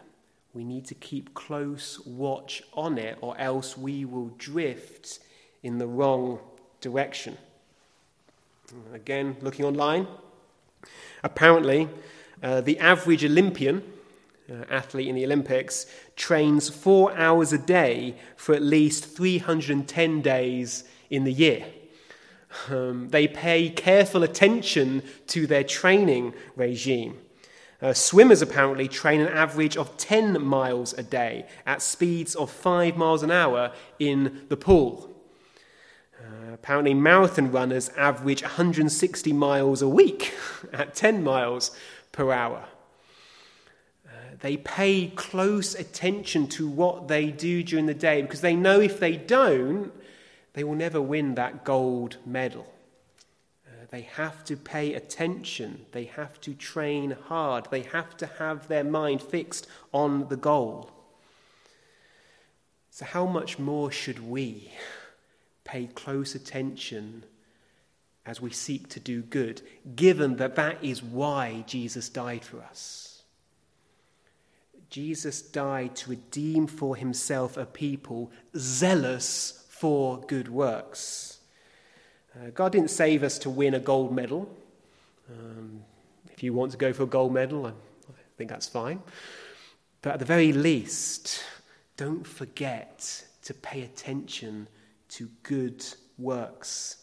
We 0.58 0.64
need 0.64 0.86
to 0.86 0.96
keep 0.96 1.36
close 1.36 2.00
watch 2.04 2.64
on 2.74 2.98
it, 2.98 3.20
or 3.22 3.40
else 3.40 3.78
we 3.78 4.06
will 4.06 4.30
drift 4.40 5.20
in 5.62 5.78
the 5.78 5.86
wrong 5.86 6.40
direction. 6.82 7.38
Again, 8.92 9.38
looking 9.42 9.66
online, 9.66 10.08
apparently, 11.24 11.88
uh, 12.42 12.62
the 12.62 12.80
average 12.80 13.24
Olympian, 13.24 13.84
uh, 14.50 14.64
athlete 14.68 15.08
in 15.08 15.14
the 15.14 15.26
Olympics, 15.26 15.86
trains 16.16 16.70
four 16.70 17.16
hours 17.16 17.54
a 17.54 17.60
day 17.60 18.16
for 18.36 18.56
at 18.56 18.64
least 18.64 19.06
310 19.06 20.24
days 20.24 20.86
in 21.12 21.24
the 21.24 21.32
year. 21.32 21.68
Um, 22.72 23.10
they 23.10 23.28
pay 23.28 23.70
careful 23.70 24.24
attention 24.24 25.04
to 25.28 25.46
their 25.46 25.64
training 25.64 26.34
regime. 26.56 27.20
Uh, 27.80 27.94
swimmers 27.94 28.42
apparently 28.42 28.88
train 28.88 29.22
an 29.22 29.28
average 29.28 29.78
of 29.78 29.96
10 29.98 30.42
miles 30.44 30.94
a 30.94 31.04
day 31.04 31.46
at 31.66 31.82
speeds 31.82 32.34
of 32.34 32.50
5 32.50 32.98
miles 32.98 33.22
an 33.22 33.30
hour 33.30 33.72
in 34.00 34.46
the 34.50 34.58
pool. 34.58 35.14
Uh, 36.20 36.54
apparently, 36.54 36.96
marathon 36.96 37.52
runners 37.52 37.90
average 37.96 38.42
160 38.42 39.32
miles 39.34 39.84
a 39.84 39.88
week 39.88 40.34
at 40.74 40.96
10 40.96 41.24
miles 41.24 41.70
per 42.12 42.32
hour. 42.32 42.66
Uh, 44.08 44.10
they 44.40 44.58
pay 44.58 45.12
close 45.16 45.76
attention 45.76 46.48
to 46.48 46.68
what 46.68 47.08
they 47.08 47.30
do 47.30 47.62
during 47.62 47.86
the 47.86 47.94
day 47.94 48.24
because 48.24 48.42
they 48.42 48.56
know 48.56 48.80
if 48.80 49.00
they 49.00 49.16
don't, 49.16 49.92
they 50.54 50.64
will 50.64 50.74
never 50.74 51.00
win 51.00 51.36
that 51.36 51.64
gold 51.64 52.18
medal. 52.26 52.66
They 53.90 54.02
have 54.02 54.44
to 54.46 54.58
pay 54.58 54.94
attention. 54.94 55.86
They 55.92 56.06
have 56.06 56.42
to 56.42 56.54
train 56.54 57.12
hard. 57.12 57.68
They 57.72 57.84
have 57.84 58.18
to 58.18 58.26
have 58.26 58.68
their 58.68 58.84
mind 58.84 59.22
fixed 59.22 59.68
on 59.94 60.28
the 60.28 60.36
goal. 60.36 60.92
So, 62.92 63.06
how 63.06 63.26
much 63.26 63.60
more 63.60 63.92
should 63.92 64.28
we 64.28 64.72
pay 65.64 65.88
close 65.88 66.36
attention 66.36 67.24
as 68.26 68.42
we 68.42 68.52
seek 68.52 68.90
to 68.90 69.00
do 69.00 69.22
good, 69.22 69.62
given 69.96 70.38
that 70.38 70.56
that 70.56 70.84
is 70.84 71.02
why 71.02 71.64
Jesus 71.68 72.10
died 72.10 72.44
for 72.44 72.62
us? 72.62 73.24
Jesus 74.90 75.42
died 75.42 75.96
to 75.98 76.12
redeem 76.12 76.68
for 76.68 76.96
himself 76.96 77.58
a 77.58 77.66
people 77.66 78.32
zealous 78.56 79.66
for 79.70 80.20
good 80.22 80.48
works. 80.48 81.27
Uh, 82.38 82.50
God 82.54 82.72
didn't 82.72 82.92
save 82.92 83.24
us 83.24 83.40
to 83.40 83.50
win 83.50 83.74
a 83.74 83.80
gold 83.80 84.14
medal. 84.14 84.48
Um, 85.30 85.82
if 86.32 86.44
you 86.44 86.54
want 86.54 86.72
to 86.72 86.78
go 86.78 86.94
for 86.94 87.04
a 87.04 87.08
gold 87.08 87.34
medal, 87.34 87.66
I, 87.66 87.70
I 87.70 88.22
think 88.38 88.50
that's 88.50 88.68
fine. 88.68 89.02
But 90.02 90.14
at 90.14 90.20
the 90.20 90.26
very 90.26 90.54
least, 90.54 91.44
don't 91.96 92.26
forget 92.26 93.24
to 93.44 93.54
pay 93.56 93.82
attention 93.82 94.68
to 95.10 95.30
good 95.42 95.84
works. 96.20 96.98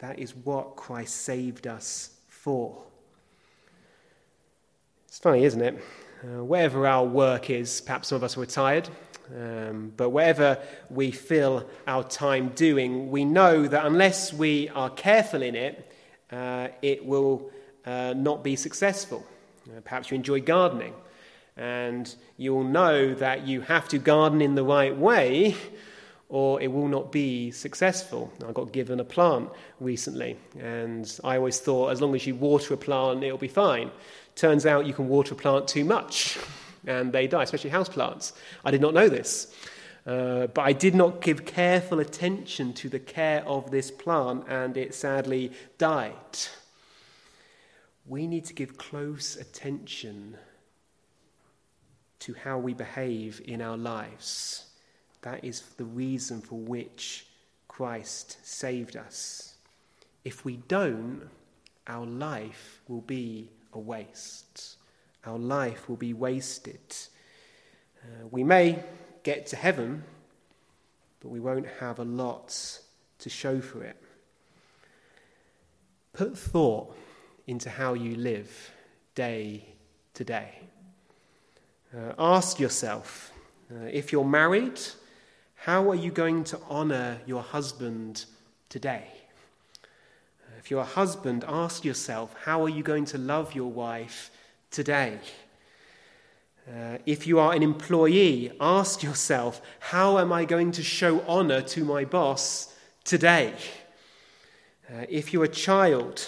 That 0.00 0.18
is 0.18 0.34
what 0.34 0.76
Christ 0.76 1.22
saved 1.22 1.66
us 1.66 2.16
for. 2.28 2.82
It's 5.06 5.18
funny, 5.18 5.44
isn't 5.44 5.62
it? 5.62 5.82
Uh, 6.22 6.44
wherever 6.44 6.86
our 6.86 7.04
work 7.04 7.48
is, 7.48 7.80
perhaps 7.80 8.08
some 8.08 8.16
of 8.16 8.24
us 8.24 8.36
are 8.36 8.40
retired, 8.40 8.88
um, 9.34 9.92
but 9.96 10.10
whatever 10.10 10.58
we 10.90 11.10
fill 11.10 11.66
our 11.86 12.04
time 12.04 12.48
doing, 12.50 13.10
we 13.10 13.24
know 13.24 13.66
that 13.66 13.86
unless 13.86 14.32
we 14.32 14.68
are 14.70 14.90
careful 14.90 15.42
in 15.42 15.54
it, 15.54 15.92
uh, 16.30 16.68
it 16.82 17.04
will 17.04 17.50
uh, 17.86 18.14
not 18.16 18.44
be 18.44 18.56
successful. 18.56 19.24
Uh, 19.68 19.80
perhaps 19.80 20.10
you 20.10 20.16
enjoy 20.16 20.40
gardening, 20.40 20.92
and 21.56 22.14
you'll 22.36 22.64
know 22.64 23.14
that 23.14 23.46
you 23.46 23.60
have 23.62 23.88
to 23.88 23.98
garden 23.98 24.40
in 24.40 24.54
the 24.54 24.64
right 24.64 24.96
way, 24.96 25.56
or 26.28 26.60
it 26.60 26.68
will 26.68 26.88
not 26.88 27.12
be 27.12 27.50
successful. 27.50 28.32
I 28.46 28.52
got 28.52 28.72
given 28.72 29.00
a 29.00 29.04
plant 29.04 29.50
recently, 29.80 30.36
and 30.58 31.20
I 31.24 31.36
always 31.36 31.60
thought 31.60 31.88
as 31.88 32.00
long 32.00 32.14
as 32.14 32.26
you 32.26 32.34
water 32.34 32.74
a 32.74 32.76
plant, 32.76 33.22
it'll 33.22 33.38
be 33.38 33.48
fine. 33.48 33.90
Turns 34.34 34.66
out 34.66 34.86
you 34.86 34.94
can 34.94 35.08
water 35.08 35.34
a 35.34 35.36
plant 35.36 35.68
too 35.68 35.84
much. 35.84 36.38
and 36.86 37.12
they 37.12 37.26
die, 37.26 37.42
especially 37.42 37.70
houseplants. 37.70 38.32
I 38.64 38.70
did 38.70 38.80
not 38.80 38.94
know 38.94 39.08
this. 39.08 39.54
Uh, 40.06 40.48
but 40.48 40.62
I 40.62 40.72
did 40.72 40.94
not 40.94 41.20
give 41.20 41.44
careful 41.44 42.00
attention 42.00 42.72
to 42.74 42.88
the 42.88 42.98
care 42.98 43.46
of 43.46 43.70
this 43.70 43.90
plant, 43.90 44.44
and 44.48 44.76
it 44.76 44.94
sadly 44.94 45.52
died. 45.78 46.14
We 48.06 48.26
need 48.26 48.44
to 48.46 48.54
give 48.54 48.76
close 48.76 49.36
attention 49.36 50.36
to 52.18 52.34
how 52.34 52.58
we 52.58 52.74
behave 52.74 53.40
in 53.44 53.62
our 53.62 53.76
lives. 53.76 54.66
That 55.22 55.44
is 55.44 55.60
the 55.76 55.84
reason 55.84 56.40
for 56.40 56.58
which 56.58 57.26
Christ 57.68 58.44
saved 58.44 58.96
us. 58.96 59.54
If 60.24 60.44
we 60.44 60.56
don't, 60.56 61.28
our 61.86 62.06
life 62.06 62.80
will 62.88 63.00
be 63.02 63.50
a 63.72 63.78
waste 63.78 64.76
our 65.24 65.38
life 65.38 65.88
will 65.88 65.96
be 65.96 66.12
wasted. 66.12 66.80
Uh, 68.02 68.26
we 68.30 68.42
may 68.42 68.82
get 69.22 69.46
to 69.46 69.56
heaven, 69.56 70.04
but 71.20 71.28
we 71.28 71.40
won't 71.40 71.66
have 71.80 71.98
a 71.98 72.04
lot 72.04 72.80
to 73.18 73.30
show 73.30 73.60
for 73.60 73.84
it. 73.84 73.96
Put 76.12 76.36
thought 76.36 76.96
into 77.46 77.70
how 77.70 77.94
you 77.94 78.16
live 78.16 78.72
day 79.14 79.64
to 80.14 80.24
day. 80.24 80.58
Uh, 81.96 82.12
ask 82.18 82.58
yourself 82.58 83.32
uh, 83.70 83.84
if 83.84 84.12
you're 84.12 84.24
married, 84.24 84.80
how 85.54 85.88
are 85.90 85.94
you 85.94 86.10
going 86.10 86.44
to 86.44 86.58
honor 86.68 87.20
your 87.26 87.42
husband 87.42 88.24
today? 88.68 89.06
If 90.58 90.70
you're 90.70 90.80
a 90.80 90.84
husband, 90.84 91.44
ask 91.48 91.84
yourself, 91.84 92.34
how 92.44 92.62
are 92.62 92.68
you 92.68 92.82
going 92.82 93.04
to 93.06 93.18
love 93.18 93.54
your 93.54 93.70
wife 93.70 94.30
today. 94.72 95.18
Uh, 96.68 96.98
if 97.06 97.26
you 97.26 97.38
are 97.38 97.52
an 97.52 97.62
employee, 97.62 98.52
ask 98.60 99.02
yourself, 99.02 99.60
how 99.78 100.18
am 100.18 100.32
I 100.32 100.44
going 100.44 100.72
to 100.72 100.82
show 100.82 101.20
honor 101.28 101.60
to 101.60 101.84
my 101.84 102.04
boss 102.04 102.74
today? 103.04 103.54
Uh, 104.88 105.04
if 105.08 105.32
you're 105.32 105.44
a 105.44 105.48
child, 105.48 106.26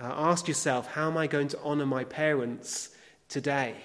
uh, 0.00 0.04
ask 0.04 0.48
yourself, 0.48 0.88
how 0.88 1.08
am 1.08 1.16
I 1.16 1.26
going 1.26 1.48
to 1.48 1.58
honor 1.62 1.86
my 1.86 2.04
parents 2.04 2.90
today? 3.28 3.76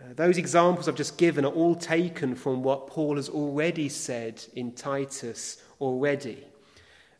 Uh, 0.00 0.14
those 0.16 0.36
examples 0.36 0.88
I've 0.88 0.96
just 0.96 1.18
given 1.18 1.44
are 1.44 1.52
all 1.52 1.76
taken 1.76 2.34
from 2.34 2.62
what 2.62 2.88
Paul 2.88 3.16
has 3.16 3.28
already 3.28 3.88
said 3.88 4.42
in 4.54 4.72
Titus 4.72 5.62
already. 5.80 6.44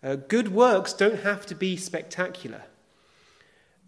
Uh, 0.03 0.17
good 0.17 0.49
works 0.49 0.93
don't 0.93 1.21
have 1.21 1.47
to 1.47 1.55
be 1.55 1.77
spectacular. 1.77 2.63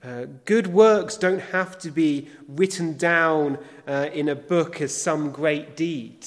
Uh, 0.04 0.26
good 0.44 0.66
works 0.66 1.16
don't 1.16 1.40
have 1.40 1.78
to 1.78 1.90
be 1.90 2.28
written 2.46 2.94
down 2.98 3.56
uh, 3.88 4.10
in 4.12 4.28
a 4.28 4.34
book 4.34 4.82
as 4.82 4.94
some 4.94 5.30
great 5.30 5.76
deed. 5.76 6.26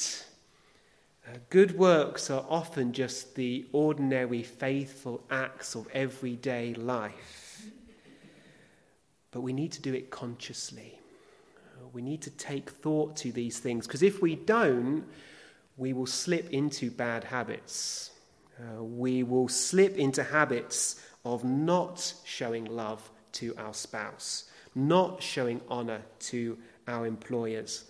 Uh, 1.24 1.36
good 1.48 1.78
works 1.78 2.28
are 2.28 2.44
often 2.48 2.92
just 2.92 3.36
the 3.36 3.64
ordinary, 3.70 4.42
faithful 4.42 5.22
acts 5.30 5.76
of 5.76 5.86
everyday 5.92 6.74
life. 6.74 7.66
But 9.30 9.42
we 9.42 9.52
need 9.52 9.70
to 9.72 9.82
do 9.82 9.94
it 9.94 10.10
consciously. 10.10 10.98
We 11.92 12.02
need 12.02 12.22
to 12.22 12.30
take 12.30 12.70
thought 12.70 13.14
to 13.18 13.30
these 13.30 13.60
things, 13.60 13.86
because 13.86 14.02
if 14.02 14.20
we 14.20 14.34
don't, 14.34 15.04
we 15.76 15.92
will 15.92 16.06
slip 16.06 16.50
into 16.50 16.90
bad 16.90 17.22
habits. 17.22 18.10
Uh, 18.58 18.82
we 18.82 19.22
will 19.22 19.46
slip 19.46 19.96
into 19.96 20.24
habits 20.24 21.00
of 21.24 21.44
not 21.44 22.12
showing 22.24 22.64
love 22.64 23.08
to 23.38 23.54
our 23.56 23.74
spouse, 23.74 24.44
not 24.74 25.22
showing 25.22 25.60
honor 25.68 26.02
to 26.20 26.58
our 26.86 27.06
employers. 27.06 27.84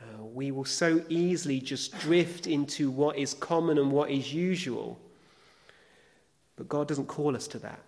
Uh, 0.00 0.24
we 0.24 0.50
will 0.50 0.64
so 0.64 1.02
easily 1.08 1.60
just 1.60 1.98
drift 1.98 2.46
into 2.46 2.90
what 2.90 3.16
is 3.16 3.34
common 3.34 3.78
and 3.78 3.90
what 3.90 4.10
is 4.10 4.32
usual. 4.32 4.98
But 6.56 6.68
God 6.68 6.88
doesn't 6.88 7.06
call 7.06 7.36
us 7.36 7.46
to 7.48 7.58
that. 7.60 7.80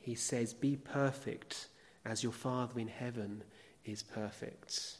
he 0.00 0.14
says, 0.14 0.52
Be 0.52 0.76
perfect 0.76 1.68
as 2.04 2.22
your 2.22 2.32
Father 2.32 2.78
in 2.78 2.88
heaven 2.88 3.42
is 3.84 4.02
perfect. 4.02 4.98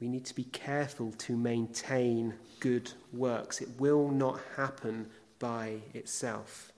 We 0.00 0.08
need 0.08 0.26
to 0.26 0.34
be 0.34 0.44
careful 0.44 1.12
to 1.18 1.36
maintain 1.36 2.34
good 2.60 2.90
works. 3.12 3.62
It 3.62 3.68
will 3.78 4.10
not 4.10 4.40
happen 4.56 5.08
by 5.38 5.80
itself. 5.94 6.72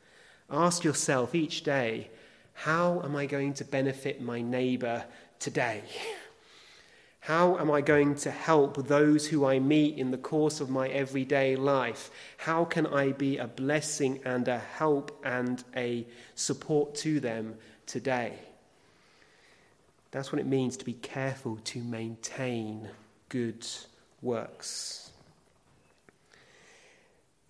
Ask 0.50 0.84
yourself 0.84 1.34
each 1.34 1.62
day, 1.62 2.10
how 2.58 3.00
am 3.04 3.14
I 3.14 3.26
going 3.26 3.54
to 3.54 3.64
benefit 3.64 4.20
my 4.20 4.40
neighbour 4.40 5.04
today? 5.38 5.80
How 7.20 7.56
am 7.56 7.70
I 7.70 7.80
going 7.80 8.16
to 8.16 8.32
help 8.32 8.88
those 8.88 9.28
who 9.28 9.46
I 9.46 9.60
meet 9.60 9.96
in 9.96 10.10
the 10.10 10.18
course 10.18 10.60
of 10.60 10.68
my 10.68 10.88
everyday 10.88 11.54
life? 11.54 12.10
How 12.36 12.64
can 12.64 12.84
I 12.88 13.12
be 13.12 13.36
a 13.38 13.46
blessing 13.46 14.18
and 14.24 14.48
a 14.48 14.58
help 14.58 15.16
and 15.24 15.62
a 15.76 16.04
support 16.34 16.96
to 16.96 17.20
them 17.20 17.54
today? 17.86 18.32
That's 20.10 20.32
what 20.32 20.40
it 20.40 20.46
means 20.46 20.76
to 20.78 20.84
be 20.84 20.94
careful 20.94 21.60
to 21.62 21.78
maintain 21.78 22.88
good 23.28 23.64
works. 24.20 25.12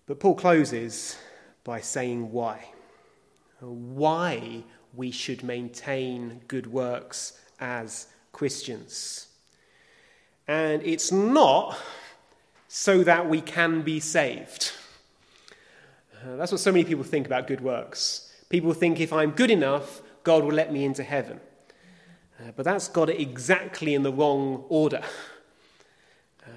But 0.05 0.19
Paul 0.19 0.35
closes 0.35 1.17
by 1.63 1.81
saying 1.81 2.31
why. 2.31 2.63
Why 3.59 4.63
we 4.99 5.11
should 5.11 5.43
maintain 5.45 6.41
good 6.49 6.67
works 6.67 7.39
as 7.61 8.07
Christians. 8.33 9.27
And 10.45 10.83
it's 10.83 11.09
not 11.09 11.77
so 12.67 13.03
that 13.05 13.29
we 13.29 13.39
can 13.39 13.81
be 13.81 14.01
saved. 14.01 14.73
Uh, 16.13 16.35
that's 16.35 16.51
what 16.51 16.59
so 16.59 16.73
many 16.73 16.83
people 16.83 17.05
think 17.05 17.25
about 17.25 17.47
good 17.47 17.61
works. 17.61 18.29
People 18.49 18.73
think 18.73 18.99
if 18.99 19.13
I'm 19.13 19.31
good 19.31 19.49
enough, 19.49 20.01
God 20.25 20.43
will 20.43 20.51
let 20.51 20.73
me 20.73 20.83
into 20.83 21.03
heaven. 21.03 21.39
Uh, 22.37 22.51
but 22.57 22.65
that's 22.65 22.89
got 22.89 23.09
it 23.09 23.21
exactly 23.21 23.93
in 23.93 24.03
the 24.03 24.11
wrong 24.11 24.65
order. 24.67 25.01
Uh, 26.45 26.49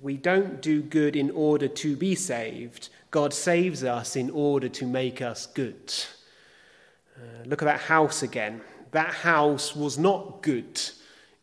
we 0.00 0.16
don't 0.16 0.62
do 0.62 0.80
good 0.80 1.14
in 1.14 1.30
order 1.32 1.68
to 1.68 1.94
be 1.94 2.14
saved. 2.14 2.88
God 3.10 3.34
saves 3.34 3.84
us 3.84 4.16
in 4.16 4.30
order 4.30 4.70
to 4.70 4.86
make 4.86 5.20
us 5.20 5.44
good. 5.44 5.92
Uh, 7.22 7.44
look 7.46 7.62
at 7.62 7.66
that 7.66 7.80
house 7.80 8.22
again. 8.24 8.60
That 8.90 9.14
house 9.14 9.76
was 9.76 9.96
not 9.96 10.42
good, 10.42 10.80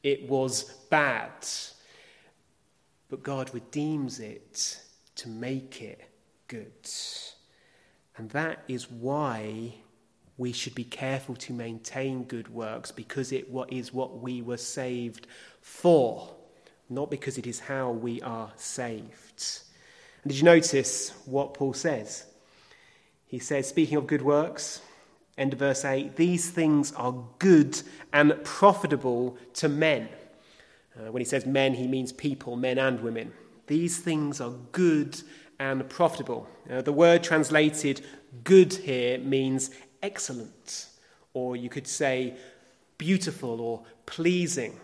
it 0.04 0.30
was 0.30 0.64
bad 0.90 1.32
but 3.10 3.24
God 3.24 3.54
redeems 3.54 4.20
it 4.20 4.80
to 5.16 5.28
make 5.28 5.82
it 5.82 6.02
good. 6.48 6.90
And 8.16 8.30
that 8.30 8.64
is 8.68 8.90
why 8.90 9.74
we 10.38 10.54
should 10.54 10.76
be 10.76 10.84
careful 10.84 11.36
to 11.36 11.54
maintain 11.54 12.24
good 12.24 12.48
works 12.54 12.92
because 12.92 13.32
it 13.32 13.48
is 13.70 13.94
what 13.94 14.20
we 14.20 14.42
were 14.42 14.58
saved 14.58 15.28
for, 15.62 16.30
not 16.90 17.10
because 17.10 17.38
it 17.38 17.48
is 17.48 17.60
how 17.60 17.92
we 17.92 18.22
are 18.22 18.52
saved. 18.56 19.62
And 20.24 20.32
did 20.32 20.38
you 20.38 20.44
notice 20.44 21.12
what 21.26 21.56
Paul 21.56 21.74
says? 21.74 22.26
He 23.26 23.40
says, 23.40 23.68
speaking 23.68 23.98
of 23.98 24.08
good 24.08 24.22
works, 24.22 24.82
end 25.40 25.54
of 25.54 25.60
verse 25.60 25.86
8, 25.86 26.16
these 26.16 26.50
things 26.50 26.92
are 26.94 27.16
good 27.40 27.82
and 28.14 28.44
profitable 28.44 29.38
to 29.54 29.70
men. 29.70 30.10
Uh, 30.96 31.12
when 31.12 31.22
he 31.22 31.26
says 31.26 31.46
men, 31.46 31.74
he 31.74 31.88
means 31.88 32.12
people, 32.12 32.56
men 32.56 32.78
and 32.78 33.00
women. 33.00 33.32
These 33.68 34.00
things 34.00 34.42
are 34.42 34.54
good 34.72 35.22
and 35.60 35.88
profitable. 35.90 36.48
Uh, 36.70 36.82
the 36.82 36.94
word 36.94 37.24
translated 37.24 38.02
good 38.44 38.74
here 38.74 39.18
means 39.20 39.72
excellent, 40.02 40.88
or 41.34 41.56
you 41.56 41.70
could 41.70 41.88
say 41.88 42.36
beautiful 42.98 43.62
or 43.62 43.84
pleasing. 44.06 44.80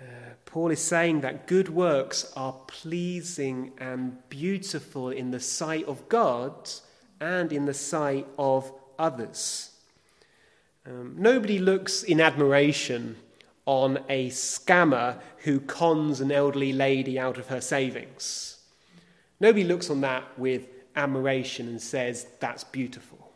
Uh, 0.00 0.04
Paul 0.44 0.70
is 0.70 0.80
saying 0.80 1.22
that 1.22 1.46
good 1.46 1.68
works 1.68 2.32
are 2.36 2.52
pleasing 2.66 3.72
and 3.78 4.18
beautiful 4.28 5.10
in 5.10 5.30
the 5.30 5.40
sight 5.40 5.86
of 5.86 6.08
God 6.08 6.70
and 7.20 7.52
in 7.52 7.64
the 7.64 7.74
sight 7.74 8.26
of 8.38 8.72
others. 8.98 9.70
Um, 10.86 11.14
nobody 11.18 11.58
looks 11.58 12.02
in 12.02 12.20
admiration 12.20 13.16
on 13.66 13.98
a 14.08 14.28
scammer 14.30 15.18
who 15.38 15.60
cons 15.60 16.20
an 16.20 16.30
elderly 16.30 16.72
lady 16.72 17.18
out 17.18 17.38
of 17.38 17.48
her 17.48 17.60
savings. 17.60 18.58
Nobody 19.40 19.64
looks 19.64 19.90
on 19.90 20.02
that 20.02 20.38
with 20.38 20.68
admiration 20.96 21.68
and 21.68 21.80
says, 21.80 22.26
that's 22.40 22.64
beautiful. 22.64 23.32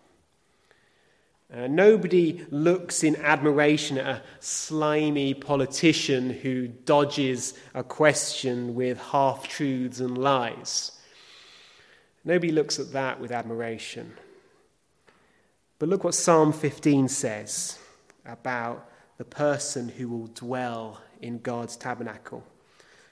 Uh, 1.52 1.66
nobody 1.66 2.44
looks 2.50 3.02
in 3.02 3.16
admiration 3.16 3.96
at 3.96 4.06
a 4.06 4.22
slimy 4.40 5.32
politician 5.32 6.28
who 6.28 6.68
dodges 6.68 7.54
a 7.74 7.82
question 7.82 8.74
with 8.74 9.00
half 9.00 9.48
truths 9.48 10.00
and 10.00 10.18
lies. 10.18 10.92
Nobody 12.22 12.52
looks 12.52 12.78
at 12.78 12.92
that 12.92 13.18
with 13.18 13.32
admiration. 13.32 14.12
But 15.78 15.88
look 15.88 16.02
what 16.02 16.14
Psalm 16.14 16.52
15 16.52 17.08
says 17.08 17.78
about 18.26 18.90
the 19.16 19.24
person 19.24 19.88
who 19.88 20.08
will 20.08 20.26
dwell 20.28 21.00
in 21.20 21.38
God's 21.38 21.76
tabernacle. 21.76 22.42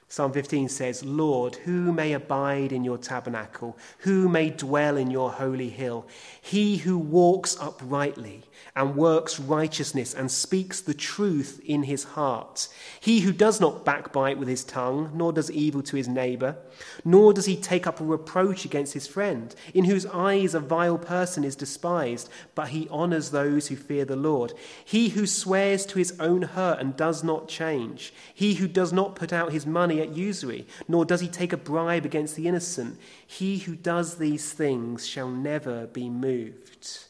Psalm 0.09 0.31
15 0.31 0.69
says, 0.69 1.03
Lord, 1.03 1.55
who 1.55 1.91
may 1.91 2.13
abide 2.13 2.71
in 2.71 2.83
your 2.83 2.97
tabernacle? 2.97 3.77
Who 3.99 4.29
may 4.29 4.49
dwell 4.49 4.95
in 4.95 5.11
your 5.11 5.31
holy 5.31 5.69
hill? 5.69 6.07
He 6.41 6.77
who 6.77 6.97
walks 6.97 7.57
uprightly 7.59 8.43
and 8.77 8.95
works 8.95 9.39
righteousness 9.39 10.13
and 10.13 10.31
speaks 10.31 10.81
the 10.81 10.93
truth 10.93 11.59
in 11.65 11.81
his 11.81 12.03
heart. 12.03 12.67
He 12.99 13.21
who 13.21 13.33
does 13.33 13.59
not 13.59 13.83
backbite 13.83 14.37
with 14.37 14.47
his 14.47 14.63
tongue, 14.63 15.09
nor 15.15 15.33
does 15.33 15.49
evil 15.49 15.81
to 15.81 15.95
his 15.95 16.07
neighbor, 16.07 16.55
nor 17.03 17.33
does 17.33 17.45
he 17.45 17.55
take 17.55 17.87
up 17.87 17.99
a 17.99 18.03
reproach 18.03 18.65
against 18.65 18.93
his 18.93 19.07
friend, 19.07 19.55
in 19.73 19.85
whose 19.85 20.05
eyes 20.05 20.53
a 20.53 20.59
vile 20.59 20.99
person 20.99 21.43
is 21.43 21.55
despised, 21.55 22.29
but 22.53 22.67
he 22.67 22.87
honors 22.91 23.31
those 23.31 23.67
who 23.67 23.75
fear 23.75 24.05
the 24.05 24.15
Lord. 24.15 24.53
He 24.85 25.09
who 25.09 25.25
swears 25.25 25.83
to 25.87 25.97
his 25.97 26.13
own 26.19 26.43
hurt 26.43 26.79
and 26.79 26.95
does 26.95 27.23
not 27.23 27.47
change. 27.47 28.13
He 28.31 28.53
who 28.55 28.67
does 28.67 28.93
not 28.93 29.15
put 29.15 29.33
out 29.33 29.51
his 29.51 29.65
money 29.65 30.01
at 30.01 30.15
usury, 30.15 30.67
nor 30.87 31.03
does 31.03 31.21
he 31.21 31.27
take 31.27 31.51
a 31.51 31.57
bribe 31.57 32.05
against 32.05 32.35
the 32.35 32.47
innocent. 32.47 32.99
He 33.25 33.57
who 33.57 33.75
does 33.75 34.19
these 34.19 34.53
things 34.53 35.07
shall 35.07 35.29
never 35.29 35.87
be 35.87 36.11
moved. 36.11 37.06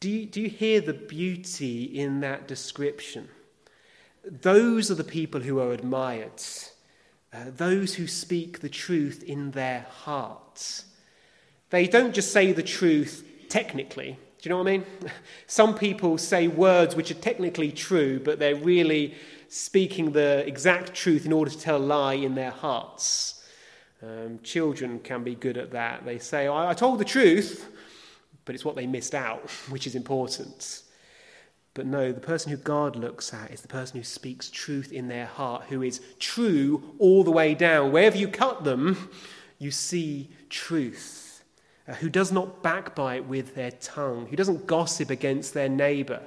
Do 0.00 0.08
you, 0.08 0.26
do 0.26 0.40
you 0.40 0.48
hear 0.48 0.80
the 0.80 0.94
beauty 0.94 1.82
in 1.84 2.20
that 2.20 2.46
description? 2.46 3.28
Those 4.24 4.90
are 4.90 4.94
the 4.94 5.02
people 5.02 5.40
who 5.40 5.58
are 5.58 5.72
admired, 5.72 6.40
uh, 7.32 7.46
those 7.56 7.94
who 7.94 8.06
speak 8.06 8.60
the 8.60 8.68
truth 8.68 9.24
in 9.24 9.50
their 9.50 9.86
hearts. 9.90 10.84
They 11.70 11.88
don't 11.88 12.14
just 12.14 12.32
say 12.32 12.52
the 12.52 12.62
truth 12.62 13.24
technically. 13.48 14.18
Do 14.40 14.48
you 14.48 14.50
know 14.50 14.58
what 14.58 14.68
I 14.68 14.78
mean? 14.78 14.84
Some 15.48 15.74
people 15.74 16.16
say 16.16 16.46
words 16.46 16.94
which 16.94 17.10
are 17.10 17.14
technically 17.14 17.72
true, 17.72 18.20
but 18.20 18.38
they're 18.38 18.54
really 18.54 19.16
speaking 19.48 20.12
the 20.12 20.46
exact 20.46 20.94
truth 20.94 21.26
in 21.26 21.32
order 21.32 21.50
to 21.50 21.58
tell 21.58 21.76
a 21.76 21.78
lie 21.78 22.14
in 22.14 22.36
their 22.36 22.52
hearts. 22.52 23.44
Um, 24.00 24.38
children 24.44 25.00
can 25.00 25.24
be 25.24 25.34
good 25.34 25.56
at 25.56 25.72
that. 25.72 26.04
They 26.04 26.20
say, 26.20 26.46
I, 26.46 26.70
I 26.70 26.74
told 26.74 27.00
the 27.00 27.04
truth, 27.04 27.66
but 28.48 28.54
it's 28.54 28.64
what 28.64 28.76
they 28.76 28.86
missed 28.86 29.14
out, 29.14 29.50
which 29.68 29.86
is 29.86 29.94
important. 29.94 30.80
But 31.74 31.84
no, 31.84 32.12
the 32.12 32.20
person 32.20 32.50
who 32.50 32.56
God 32.56 32.96
looks 32.96 33.34
at 33.34 33.50
is 33.50 33.60
the 33.60 33.68
person 33.68 33.98
who 33.98 34.02
speaks 34.02 34.48
truth 34.48 34.90
in 34.90 35.08
their 35.08 35.26
heart, 35.26 35.64
who 35.64 35.82
is 35.82 36.00
true 36.18 36.94
all 36.98 37.24
the 37.24 37.30
way 37.30 37.54
down. 37.54 37.92
Wherever 37.92 38.16
you 38.16 38.26
cut 38.26 38.64
them, 38.64 39.10
you 39.58 39.70
see 39.70 40.30
truth. 40.48 41.44
Uh, 41.86 41.92
who 41.96 42.08
does 42.08 42.32
not 42.32 42.62
backbite 42.62 43.26
with 43.26 43.54
their 43.54 43.72
tongue, 43.72 44.26
who 44.28 44.36
doesn't 44.36 44.66
gossip 44.66 45.10
against 45.10 45.52
their 45.52 45.68
neighbor. 45.68 46.22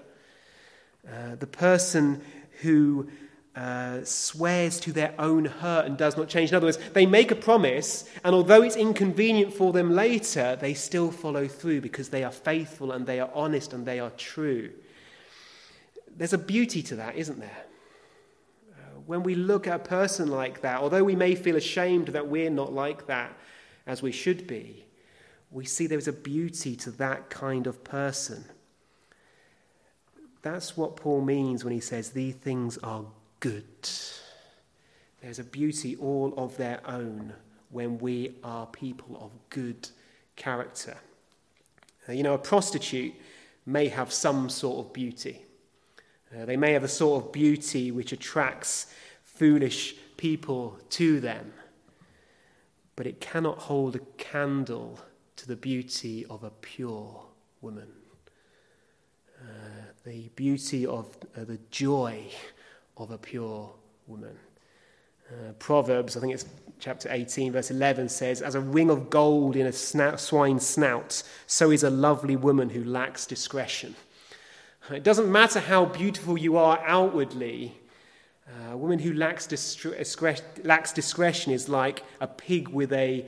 Uh, 1.12 1.38
the 1.39 1.47
person 1.47 2.21
who 2.62 3.10
uh, 3.56 4.04
swears 4.04 4.80
to 4.80 4.94
their 4.94 5.14
own 5.20 5.46
hurt 5.46 5.86
and 5.86 5.98
does 5.98 6.16
not 6.16 6.30
change. 6.30 6.52
In 6.52 6.56
other 6.56 6.68
words, 6.68 6.78
they 6.94 7.06
make 7.06 7.32
a 7.32 7.36
promise, 7.36 8.06
and 8.24 8.34
although 8.34 8.62
it's 8.62 8.78
inconvenient 8.78 9.54
for 9.54 9.74
them 9.74 9.92
later, 9.92 10.56
they 10.56 10.74
still 10.74 11.12
follow 11.12 11.48
through 11.48 11.82
because 11.82 12.10
they 12.10 12.24
are 12.24 12.32
faithful 12.32 12.94
and 12.94 13.06
they 13.06 13.20
are 13.20 13.30
honest 13.34 13.74
and 13.74 13.86
they 13.86 14.00
are 14.00 14.12
true. 14.12 14.72
There's 16.16 16.34
a 16.34 16.38
beauty 16.38 16.82
to 16.84 16.96
that, 16.98 17.16
isn't 17.16 17.40
there? 17.40 17.66
Uh, 18.74 19.00
when 19.06 19.24
we 19.24 19.36
look 19.36 19.68
at 19.68 19.76
a 19.76 19.80
person 19.80 20.30
like 20.30 20.62
that, 20.62 20.80
although 20.80 21.04
we 21.04 21.16
may 21.16 21.36
feel 21.36 21.58
ashamed 21.58 22.10
that 22.10 22.28
we're 22.28 22.50
not 22.50 22.72
like 22.72 23.08
that 23.08 23.38
as 23.86 24.02
we 24.02 24.14
should 24.14 24.48
be, 24.48 24.86
we 25.50 25.66
see 25.66 25.88
there's 25.88 26.08
a 26.08 26.14
beauty 26.14 26.78
to 26.78 26.92
that 26.92 27.30
kind 27.30 27.68
of 27.68 27.84
person. 27.84 28.46
That's 30.42 30.78
what 30.78 30.96
Paul 30.96 31.22
means 31.22 31.66
when 31.66 31.74
he 31.74 31.82
says 31.82 32.12
these 32.12 32.36
things 32.36 32.78
are 32.78 33.04
good. 33.41 33.89
There's 35.21 35.39
a 35.39 35.43
beauty 35.43 35.97
all 35.97 36.34
of 36.38 36.56
their 36.56 36.80
own 36.88 37.34
when 37.69 37.97
we 37.97 38.36
are 38.43 38.65
people 38.67 39.17
of 39.19 39.32
good 39.49 39.89
character. 40.38 40.95
Uh, 42.08 42.13
you 42.13 42.23
know, 42.23 42.34
a 42.34 42.38
prostitute 42.38 43.13
may 43.65 43.89
have 43.89 44.13
some 44.13 44.49
sort 44.49 44.86
of 44.86 44.93
beauty. 44.93 45.43
Uh, 46.34 46.45
they 46.45 46.56
may 46.56 46.71
have 46.71 46.84
a 46.84 46.88
sort 46.88 47.23
of 47.23 47.32
beauty 47.32 47.91
which 47.91 48.13
attracts 48.13 48.93
foolish 49.23 49.95
people 50.17 50.77
to 50.89 51.19
them, 51.19 51.51
but 52.95 53.06
it 53.08 53.19
cannot 53.19 53.58
hold 53.58 53.95
a 53.95 53.99
candle 54.17 54.99
to 55.36 55.47
the 55.47 55.56
beauty 55.56 56.25
of 56.30 56.43
a 56.43 56.49
pure 56.49 57.25
woman. 57.62 57.88
Uh, 59.41 59.45
the 60.06 60.30
beauty 60.36 60.86
of 60.86 61.17
uh, 61.36 61.43
the 61.43 61.60
joy 61.71 62.23
of 63.02 63.10
a 63.10 63.18
pure 63.18 63.74
woman. 64.06 64.38
Uh, 65.28 65.54
Proverbs, 65.54 66.16
I 66.16 66.20
think 66.20 66.34
it's 66.34 66.46
chapter 66.80 67.10
18, 67.12 67.54
verse 67.54 67.72
11 67.72 68.10
says, 68.10 68.42
As 68.44 68.54
a 68.54 68.60
ring 68.60 68.92
of 68.92 69.10
gold 69.10 69.56
in 69.56 69.66
a 69.66 69.72
snout, 69.72 70.20
swine's 70.20 70.68
snout, 70.68 71.24
so 71.48 71.72
is 71.72 71.84
a 71.84 71.90
lovely 71.90 72.36
woman 72.36 72.70
who 72.70 72.84
lacks 72.84 73.26
discretion. 73.26 73.96
It 74.92 75.04
doesn't 75.04 75.32
matter 75.32 75.60
how 75.60 75.86
beautiful 75.86 76.38
you 76.38 76.58
are 76.58 76.80
outwardly, 76.86 77.76
uh, 78.48 78.74
a 78.74 78.78
woman 78.78 79.00
who 79.00 79.14
lacks, 79.14 79.48
discre- 79.48 80.42
lacks 80.64 80.92
discretion 80.92 81.54
is 81.54 81.70
like 81.70 82.04
a 82.20 82.28
pig 82.28 82.68
with 82.68 82.94
a, 82.94 83.26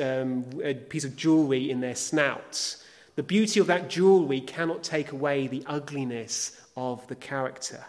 um, 0.00 0.44
a 0.62 0.74
piece 0.74 1.04
of 1.04 1.14
jewelry 1.14 1.70
in 1.70 1.80
their 1.80 1.94
snout. 1.94 2.76
The 3.14 3.22
beauty 3.22 3.60
of 3.60 3.68
that 3.68 3.88
jewelry 3.88 4.40
cannot 4.40 4.82
take 4.82 5.12
away 5.12 5.46
the 5.46 5.62
ugliness 5.66 6.60
of 6.76 7.06
the 7.06 7.14
character. 7.14 7.84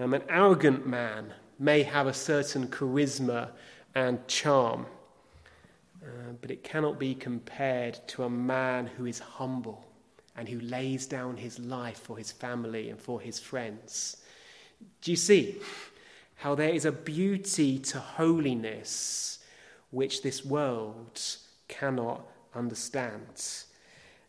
Um, 0.00 0.14
an 0.14 0.22
arrogant 0.30 0.86
man 0.86 1.34
may 1.58 1.82
have 1.82 2.06
a 2.06 2.14
certain 2.14 2.68
charisma 2.68 3.50
and 3.94 4.26
charm, 4.28 4.86
uh, 6.02 6.32
but 6.40 6.50
it 6.50 6.64
cannot 6.64 6.98
be 6.98 7.14
compared 7.14 8.00
to 8.08 8.24
a 8.24 8.30
man 8.30 8.86
who 8.86 9.04
is 9.04 9.18
humble 9.18 9.84
and 10.36 10.48
who 10.48 10.58
lays 10.60 11.06
down 11.06 11.36
his 11.36 11.58
life 11.58 11.98
for 11.98 12.16
his 12.16 12.32
family 12.32 12.88
and 12.88 12.98
for 12.98 13.20
his 13.20 13.38
friends. 13.38 14.16
Do 15.02 15.10
you 15.10 15.18
see 15.18 15.58
how 16.36 16.54
there 16.54 16.70
is 16.70 16.86
a 16.86 16.92
beauty 16.92 17.78
to 17.80 17.98
holiness 17.98 19.40
which 19.90 20.22
this 20.22 20.42
world 20.42 21.20
cannot 21.68 22.26
understand? 22.54 23.44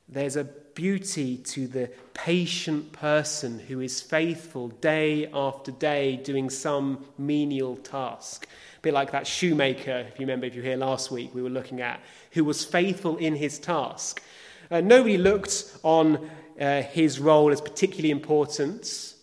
There's 0.10 0.36
a 0.36 0.44
beauty 0.76 1.38
to 1.38 1.68
the 1.68 1.90
patient 2.14 2.92
person 2.92 3.60
who 3.60 3.80
is 3.80 4.02
faithful 4.02 4.70
day 4.70 5.30
after 5.34 5.72
day 5.72 6.18
doing 6.18 6.50
some 6.50 7.06
menial 7.18 7.76
task. 7.78 8.48
A 8.78 8.82
bit 8.82 8.94
like 8.94 9.12
that 9.12 9.28
shoemaker, 9.28 10.06
if 10.08 10.20
you 10.20 10.26
remember, 10.26 10.46
if 10.46 10.56
you 10.56 10.62
were 10.62 10.68
here 10.68 10.78
last 10.78 11.12
week, 11.12 11.34
we 11.34 11.42
were 11.42 11.50
looking 11.50 11.82
at, 11.82 12.00
who 12.32 12.44
was 12.44 12.64
faithful 12.64 13.18
in 13.18 13.36
his 13.36 13.60
task. 13.60 14.22
Uh, 14.70 14.82
nobody 14.82 15.18
looked 15.18 15.78
on 15.84 16.30
uh, 16.60 16.82
his 16.82 17.20
role 17.20 17.52
as 17.52 17.62
particularly 17.62 18.12
important, 18.12 19.16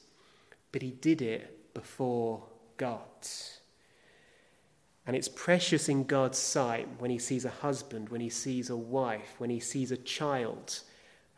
but 0.73 0.83
he 0.83 0.91
did 0.91 1.23
it 1.23 1.75
before 1.75 2.43
God. 2.77 3.01
And 5.07 5.17
it's 5.17 5.29
precious 5.29 5.89
in 5.89 6.05
God's 6.05 6.37
sight 6.37 6.87
when 6.99 7.11
he 7.11 7.19
sees 7.19 7.47
a 7.47 7.51
husband, 7.51 8.11
when 8.11 8.21
he 8.21 8.29
sees 8.29 8.69
a 8.69 8.77
wife, 8.77 9.37
when 9.39 9.49
he 9.49 9.59
sees 9.59 9.91
a 9.91 9.97
child, 9.97 10.81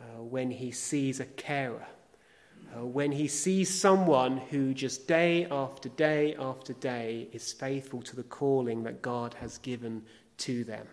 uh, 0.00 0.22
when 0.22 0.50
he 0.50 0.70
sees 0.70 1.20
a 1.20 1.24
carer, 1.24 1.86
uh, 2.76 2.84
when 2.84 3.12
he 3.12 3.26
sees 3.26 3.72
someone 3.72 4.36
who 4.36 4.72
just 4.72 5.08
day 5.08 5.46
after 5.50 5.88
day 5.90 6.34
after 6.38 6.72
day 6.74 7.28
is 7.32 7.52
faithful 7.52 8.00
to 8.02 8.16
the 8.16 8.22
calling 8.22 8.82
that 8.84 9.02
God 9.02 9.34
has 9.34 9.58
given 9.58 10.02
to 10.38 10.64
them. 10.64 10.86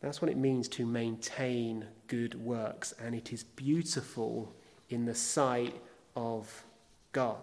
That's 0.00 0.20
what 0.20 0.30
it 0.30 0.36
means 0.36 0.68
to 0.68 0.84
maintain 0.84 1.86
good 2.08 2.34
works, 2.34 2.92
and 3.02 3.14
it 3.14 3.32
is 3.32 3.42
beautiful 3.42 4.54
in 4.90 5.06
the 5.06 5.14
sight 5.14 5.74
of 6.14 6.64
God. 7.12 7.38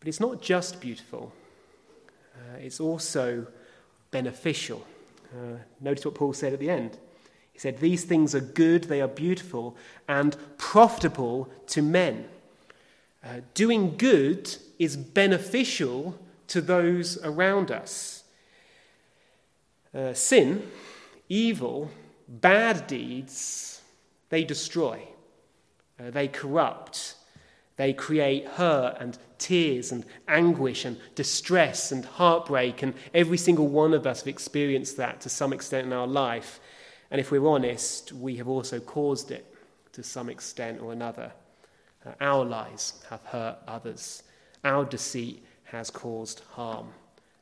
But 0.00 0.08
it's 0.08 0.20
not 0.20 0.40
just 0.40 0.80
beautiful, 0.80 1.32
uh, 2.34 2.58
it's 2.58 2.80
also 2.80 3.46
beneficial. 4.10 4.86
Uh, 5.34 5.58
notice 5.80 6.04
what 6.04 6.14
Paul 6.14 6.32
said 6.32 6.52
at 6.52 6.60
the 6.60 6.70
end. 6.70 6.98
He 7.58 7.62
said, 7.62 7.80
These 7.80 8.04
things 8.04 8.36
are 8.36 8.40
good, 8.40 8.84
they 8.84 9.00
are 9.00 9.08
beautiful, 9.08 9.76
and 10.06 10.36
profitable 10.58 11.48
to 11.66 11.82
men. 11.82 12.28
Uh, 13.24 13.40
doing 13.52 13.96
good 13.96 14.54
is 14.78 14.96
beneficial 14.96 16.16
to 16.46 16.60
those 16.60 17.18
around 17.24 17.72
us. 17.72 18.22
Uh, 19.92 20.12
sin, 20.14 20.70
evil, 21.28 21.90
bad 22.28 22.86
deeds, 22.86 23.82
they 24.28 24.44
destroy, 24.44 25.02
uh, 25.98 26.10
they 26.10 26.28
corrupt, 26.28 27.16
they 27.76 27.92
create 27.92 28.46
hurt 28.46 28.98
and 29.00 29.18
tears 29.38 29.90
and 29.90 30.04
anguish 30.28 30.84
and 30.84 30.96
distress 31.16 31.90
and 31.90 32.04
heartbreak, 32.04 32.84
and 32.84 32.94
every 33.12 33.36
single 33.36 33.66
one 33.66 33.94
of 33.94 34.06
us 34.06 34.20
have 34.20 34.28
experienced 34.28 34.96
that 34.96 35.20
to 35.22 35.28
some 35.28 35.52
extent 35.52 35.88
in 35.88 35.92
our 35.92 36.06
life. 36.06 36.60
And 37.10 37.20
if 37.20 37.30
we're 37.30 37.46
honest, 37.46 38.12
we 38.12 38.36
have 38.36 38.48
also 38.48 38.80
caused 38.80 39.30
it 39.30 39.54
to 39.92 40.02
some 40.02 40.28
extent 40.28 40.80
or 40.80 40.92
another. 40.92 41.32
Uh, 42.04 42.12
our 42.20 42.44
lies 42.44 43.02
have 43.10 43.22
hurt 43.24 43.58
others, 43.66 44.22
our 44.64 44.84
deceit 44.84 45.44
has 45.64 45.90
caused 45.90 46.40
harm, 46.50 46.88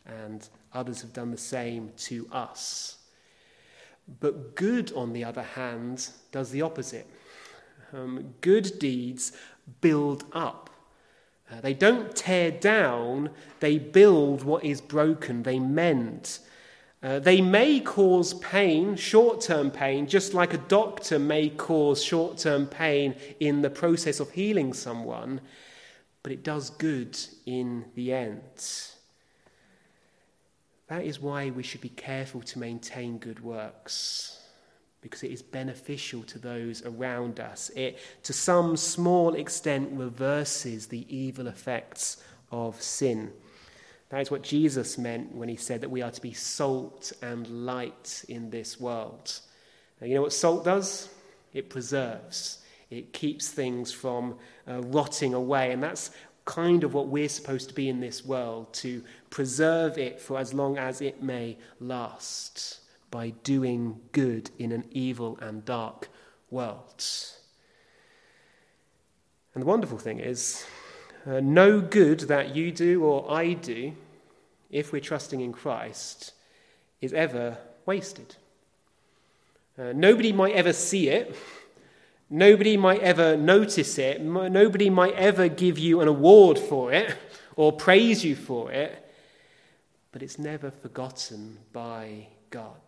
and 0.07 0.48
others 0.72 1.00
have 1.02 1.12
done 1.12 1.31
the 1.31 1.38
same 1.38 1.92
to 1.96 2.29
us. 2.33 2.98
But 4.20 4.55
good, 4.55 4.92
on 4.92 5.12
the 5.12 5.24
other 5.24 5.42
hand, 5.42 6.09
does 6.31 6.50
the 6.50 6.62
opposite. 6.62 7.09
Um, 7.92 8.35
good 8.40 8.79
deeds 8.79 9.33
build 9.81 10.24
up. 10.33 10.70
Uh, 11.50 11.61
they 11.61 11.74
don't 11.74 12.14
tear 12.14 12.50
down, 12.50 13.31
they 13.61 13.79
build 13.79 14.42
what 14.42 14.64
is 14.64 14.81
broken, 14.81 15.42
they 15.42 15.59
mend. 15.59 16.38
Uh, 17.02 17.18
they 17.18 17.40
may 17.40 17.78
cause 17.78 18.35
pain, 18.35 18.96
short 18.96 19.40
term 19.40 19.70
pain, 19.70 20.06
just 20.06 20.35
like 20.35 20.54
a 20.54 20.59
doctor 20.59 21.18
may 21.18 21.48
cause 21.50 22.02
short 22.02 22.38
term 22.38 22.66
pain 22.66 23.14
in 23.38 23.62
the 23.62 23.70
process 23.70 24.18
of 24.18 24.30
healing 24.30 24.72
someone, 24.72 25.40
but 26.22 26.32
it 26.32 26.42
does 26.42 26.70
good 26.70 27.18
in 27.44 27.85
the 27.94 28.12
end. 28.12 28.40
That 30.88 31.04
is 31.04 31.20
why 31.20 31.50
we 31.50 31.62
should 31.62 31.80
be 31.80 31.88
careful 31.90 32.42
to 32.42 32.59
maintain 32.59 33.18
good 33.18 33.40
works 33.40 34.40
because 35.00 35.22
it 35.22 35.30
is 35.30 35.42
beneficial 35.42 36.22
to 36.24 36.38
those 36.38 36.85
around 36.85 37.38
us. 37.38 37.70
It, 37.76 37.98
to 38.24 38.32
some 38.32 38.76
small 38.76 39.35
extent, 39.35 39.90
reverses 39.92 40.87
the 40.87 41.06
evil 41.14 41.46
effects 41.46 42.24
of 42.50 42.80
sin. 42.80 43.32
That 44.11 44.21
is 44.21 44.31
what 44.31 44.42
Jesus 44.42 44.99
meant 44.99 45.35
when 45.35 45.49
he 45.49 45.57
said 45.57 45.81
that 45.81 45.90
we 45.90 46.03
are 46.03 46.11
to 46.11 46.21
be 46.21 46.33
salt 46.33 47.12
and 47.23 47.66
light 47.66 48.25
in 48.29 48.51
this 48.51 48.79
world. 48.79 49.40
Now, 50.01 50.07
you 50.07 50.14
know 50.14 50.23
what 50.23 50.33
salt 50.33 50.64
does? 50.64 51.09
It 51.53 51.71
preserves, 51.71 52.59
it 52.90 53.12
keeps 53.12 53.49
things 53.49 53.92
from 53.92 54.37
uh, 54.69 54.83
rotting 54.83 55.35
away. 55.35 55.73
And 55.73 55.83
that's 55.83 56.11
kind 56.45 56.85
of 56.85 56.95
what 56.95 57.09
we're 57.09 57.29
supposed 57.29 57.69
to 57.69 57.75
be 57.75 57.88
in 57.88 58.01
this 58.01 58.25
world 58.25 58.73
to 58.73 59.03
preserve 59.31 59.99
it 59.99 60.21
for 60.21 60.38
as 60.38 60.55
long 60.55 60.79
as 60.79 61.01
it 61.01 61.23
may 61.23 61.59
last 61.81 62.81
by 63.11 63.31
doing 63.42 64.01
good 64.12 64.51
in 64.59 64.71
an 64.73 64.85
evil 64.90 65.38
and 65.40 65.64
dark 65.64 66.09
world. 66.51 67.05
And 69.55 69.62
the 69.62 69.66
wonderful 69.66 69.99
thing 69.99 70.21
is, 70.21 70.64
uh, 71.26 71.40
no 71.40 71.80
good 71.80 72.20
that 72.20 72.54
you 72.54 72.70
do 72.70 73.02
or 73.02 73.30
I 73.30 73.54
do, 73.54 73.92
if 74.70 74.92
we're 74.92 75.00
trusting 75.00 75.40
in 75.40 75.52
Christ, 75.52 76.32
is 77.00 77.12
ever 77.12 77.58
wasted. 77.84 78.36
Uh, 79.78 79.92
nobody 79.94 80.32
might 80.32 80.54
ever 80.54 80.72
see 80.72 81.08
it. 81.08 81.36
Nobody 82.30 82.76
might 82.76 83.00
ever 83.00 83.36
notice 83.36 83.98
it. 83.98 84.20
Nobody 84.20 84.90
might 84.90 85.14
ever 85.14 85.48
give 85.48 85.78
you 85.78 86.00
an 86.00 86.08
award 86.08 86.58
for 86.58 86.92
it 86.92 87.16
or 87.56 87.72
praise 87.72 88.24
you 88.24 88.34
for 88.34 88.72
it. 88.72 89.02
But 90.12 90.22
it's 90.22 90.38
never 90.38 90.70
forgotten 90.70 91.58
by 91.72 92.28
God. 92.50 92.80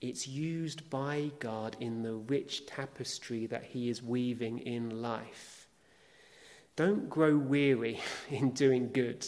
It's 0.00 0.26
used 0.26 0.88
by 0.90 1.30
God 1.38 1.76
in 1.78 2.02
the 2.02 2.14
rich 2.14 2.66
tapestry 2.66 3.46
that 3.46 3.64
He 3.64 3.88
is 3.88 4.02
weaving 4.02 4.58
in 4.60 5.02
life. 5.02 5.59
Don't 6.76 7.08
grow 7.08 7.36
weary 7.36 8.00
in 8.30 8.50
doing 8.50 8.90
good. 8.92 9.26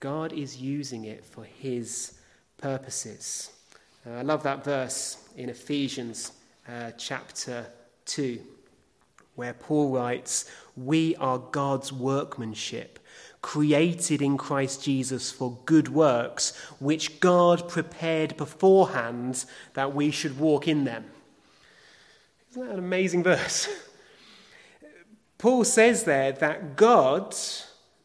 God 0.00 0.32
is 0.32 0.60
using 0.60 1.04
it 1.04 1.24
for 1.24 1.44
His 1.44 2.18
purposes. 2.58 3.50
Uh, 4.06 4.14
I 4.14 4.22
love 4.22 4.42
that 4.42 4.64
verse 4.64 5.28
in 5.36 5.48
Ephesians 5.48 6.32
uh, 6.68 6.90
chapter 6.98 7.66
2, 8.06 8.40
where 9.34 9.54
Paul 9.54 9.90
writes, 9.90 10.50
We 10.76 11.16
are 11.16 11.38
God's 11.38 11.92
workmanship 11.92 12.98
created 13.44 14.22
in 14.22 14.38
Christ 14.38 14.82
Jesus 14.82 15.30
for 15.30 15.58
good 15.66 15.88
works, 15.88 16.56
which 16.78 17.20
God 17.20 17.68
prepared 17.68 18.38
beforehand 18.38 19.44
that 19.74 19.94
we 19.94 20.10
should 20.10 20.38
walk 20.38 20.66
in 20.66 20.84
them. 20.84 21.04
Isn't 22.50 22.64
that 22.64 22.72
an 22.72 22.78
amazing 22.78 23.22
verse? 23.32 23.68
Paul 25.44 25.64
says 25.64 26.04
there 26.04 26.32
that 26.32 26.74
God 26.74 27.36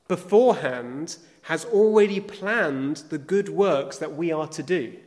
beforehand 0.10 1.15
has 1.43 1.63
already 1.63 2.19
planned 2.19 2.97
the 3.08 3.17
good 3.17 3.47
works 3.47 3.97
that 3.99 4.13
we 4.13 4.30
are 4.30 4.47
to 4.47 4.62
do. 4.62 4.97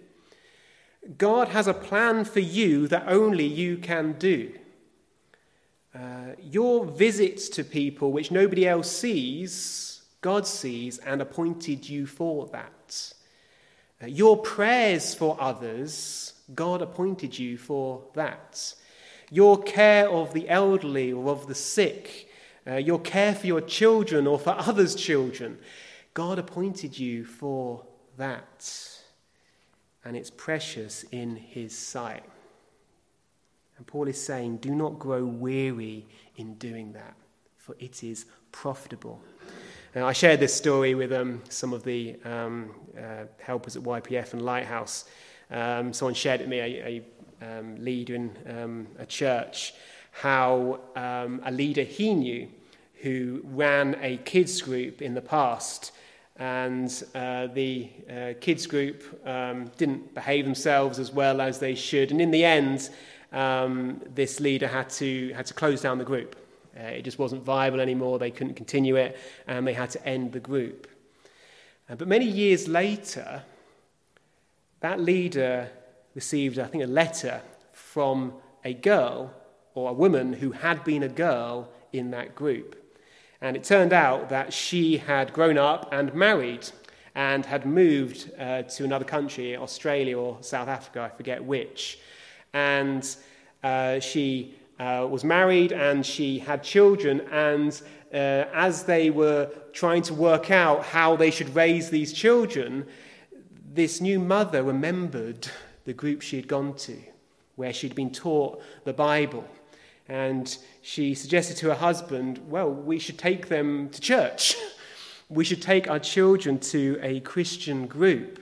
God 1.18 1.48
has 1.48 1.66
a 1.66 1.74
plan 1.74 2.24
for 2.24 2.40
you 2.40 2.88
that 2.88 3.04
only 3.06 3.44
you 3.44 3.76
can 3.76 4.14
do. 4.14 4.50
Uh, 5.94 6.36
your 6.40 6.86
visits 6.86 7.50
to 7.50 7.64
people 7.64 8.12
which 8.12 8.30
nobody 8.30 8.66
else 8.66 8.90
sees, 8.90 10.00
God 10.22 10.46
sees 10.46 10.96
and 11.00 11.20
appointed 11.20 11.86
you 11.86 12.06
for 12.06 12.46
that. 12.46 13.12
Uh, 14.02 14.06
your 14.06 14.38
prayers 14.38 15.14
for 15.14 15.36
others, 15.38 16.32
God 16.54 16.80
appointed 16.80 17.38
you 17.38 17.58
for 17.58 18.04
that. 18.14 18.74
Your 19.32 19.62
care 19.62 20.10
of 20.10 20.34
the 20.34 20.46
elderly 20.50 21.10
or 21.10 21.30
of 21.30 21.46
the 21.46 21.54
sick, 21.54 22.28
uh, 22.66 22.74
your 22.74 23.00
care 23.00 23.34
for 23.34 23.46
your 23.46 23.62
children 23.62 24.26
or 24.26 24.38
for 24.38 24.50
others' 24.50 24.94
children, 24.94 25.58
God 26.12 26.38
appointed 26.38 26.98
you 26.98 27.24
for 27.24 27.82
that. 28.18 28.90
And 30.04 30.18
it's 30.18 30.28
precious 30.28 31.04
in 31.12 31.36
His 31.36 31.74
sight. 31.74 32.24
And 33.78 33.86
Paul 33.86 34.06
is 34.06 34.22
saying, 34.22 34.58
do 34.58 34.74
not 34.74 34.98
grow 34.98 35.24
weary 35.24 36.06
in 36.36 36.56
doing 36.56 36.92
that, 36.92 37.14
for 37.56 37.74
it 37.78 38.04
is 38.04 38.26
profitable. 38.52 39.18
Now, 39.94 40.06
I 40.06 40.12
shared 40.12 40.40
this 40.40 40.52
story 40.52 40.94
with 40.94 41.10
um, 41.10 41.42
some 41.48 41.72
of 41.72 41.84
the 41.84 42.18
um, 42.26 42.74
uh, 42.98 43.24
helpers 43.40 43.78
at 43.78 43.82
YPF 43.82 44.34
and 44.34 44.42
Lighthouse. 44.42 45.06
Um, 45.50 45.94
someone 45.94 46.12
shared 46.12 46.42
it 46.42 46.44
with 46.44 46.50
me, 46.50 46.58
a, 46.60 47.02
um, 47.42 47.76
leader 47.82 48.14
in 48.14 48.36
um, 48.48 48.86
a 48.98 49.06
church, 49.06 49.74
how 50.12 50.80
um, 50.96 51.40
a 51.44 51.50
leader 51.50 51.82
he 51.82 52.14
knew 52.14 52.48
who 53.02 53.40
ran 53.44 53.96
a 54.00 54.16
kids 54.18 54.62
group 54.62 55.02
in 55.02 55.14
the 55.14 55.20
past 55.20 55.92
and 56.36 57.04
uh, 57.14 57.46
the 57.48 57.90
uh, 58.10 58.32
kids 58.40 58.66
group 58.66 59.02
um, 59.26 59.70
didn't 59.76 60.14
behave 60.14 60.44
themselves 60.44 60.98
as 60.98 61.12
well 61.12 61.40
as 61.40 61.58
they 61.58 61.74
should. 61.74 62.10
And 62.10 62.20
in 62.20 62.30
the 62.30 62.44
end, 62.44 62.90
um, 63.32 64.00
this 64.14 64.40
leader 64.40 64.66
had 64.66 64.88
to, 64.90 65.32
had 65.34 65.46
to 65.46 65.54
close 65.54 65.80
down 65.80 65.98
the 65.98 66.04
group. 66.04 66.36
Uh, 66.78 66.84
it 66.84 67.02
just 67.02 67.18
wasn't 67.18 67.42
viable 67.42 67.80
anymore. 67.80 68.18
They 68.18 68.30
couldn't 68.30 68.54
continue 68.54 68.96
it, 68.96 69.18
and 69.46 69.66
they 69.66 69.74
had 69.74 69.90
to 69.90 70.06
end 70.06 70.32
the 70.32 70.40
group. 70.40 70.88
Uh, 71.88 71.96
but 71.96 72.08
many 72.08 72.24
years 72.24 72.66
later, 72.66 73.42
that 74.80 75.00
leader 75.00 75.68
received, 76.14 76.58
I 76.58 76.66
think, 76.66 76.84
a 76.84 76.86
letter 76.86 77.42
from 77.72 78.34
a 78.64 78.74
girl 78.74 79.32
or 79.74 79.90
a 79.90 79.94
woman 79.94 80.32
who 80.34 80.52
had 80.52 80.84
been 80.84 81.02
a 81.02 81.08
girl 81.08 81.68
in 81.92 82.10
that 82.10 82.34
group. 82.34 82.78
And 83.40 83.56
it 83.56 83.64
turned 83.64 83.92
out 83.92 84.28
that 84.28 84.52
she 84.52 84.98
had 84.98 85.32
grown 85.32 85.58
up 85.58 85.88
and 85.92 86.14
married 86.14 86.68
and 87.14 87.44
had 87.44 87.66
moved 87.66 88.30
uh, 88.38 88.62
to 88.62 88.84
another 88.84 89.04
country, 89.04 89.56
Australia 89.56 90.16
or 90.18 90.38
South 90.40 90.68
Africa, 90.68 91.00
I 91.12 91.16
forget 91.16 91.42
which 91.42 91.98
and 92.52 93.16
uh, 93.62 94.00
she 94.00 94.54
uh, 94.78 95.06
was 95.10 95.24
married 95.24 95.72
and 95.72 96.04
she 96.04 96.38
had 96.38 96.62
children. 96.62 97.20
And 97.30 97.80
uh, 98.12 98.16
as 98.52 98.84
they 98.84 99.10
were 99.10 99.50
trying 99.72 100.02
to 100.02 100.14
work 100.14 100.50
out 100.50 100.84
how 100.84 101.16
they 101.16 101.30
should 101.30 101.54
raise 101.54 101.90
these 101.90 102.12
children, 102.12 102.86
this 103.72 104.00
new 104.00 104.18
mother 104.18 104.62
remembered 104.62 105.48
the 105.84 105.92
group 105.92 106.22
she 106.22 106.36
had 106.36 106.48
gone 106.48 106.74
to, 106.74 106.96
where 107.56 107.72
she'd 107.72 107.94
been 107.94 108.12
taught 108.12 108.62
the 108.84 108.92
Bible. 108.92 109.44
And 110.08 110.56
she 110.82 111.14
suggested 111.14 111.56
to 111.58 111.68
her 111.68 111.74
husband, 111.74 112.40
well, 112.48 112.70
we 112.70 112.98
should 112.98 113.18
take 113.18 113.48
them 113.48 113.88
to 113.90 114.00
church. 114.00 114.56
we 115.28 115.44
should 115.44 115.62
take 115.62 115.88
our 115.88 115.98
children 115.98 116.58
to 116.58 116.98
a 117.02 117.20
Christian 117.20 117.86
group. 117.86 118.38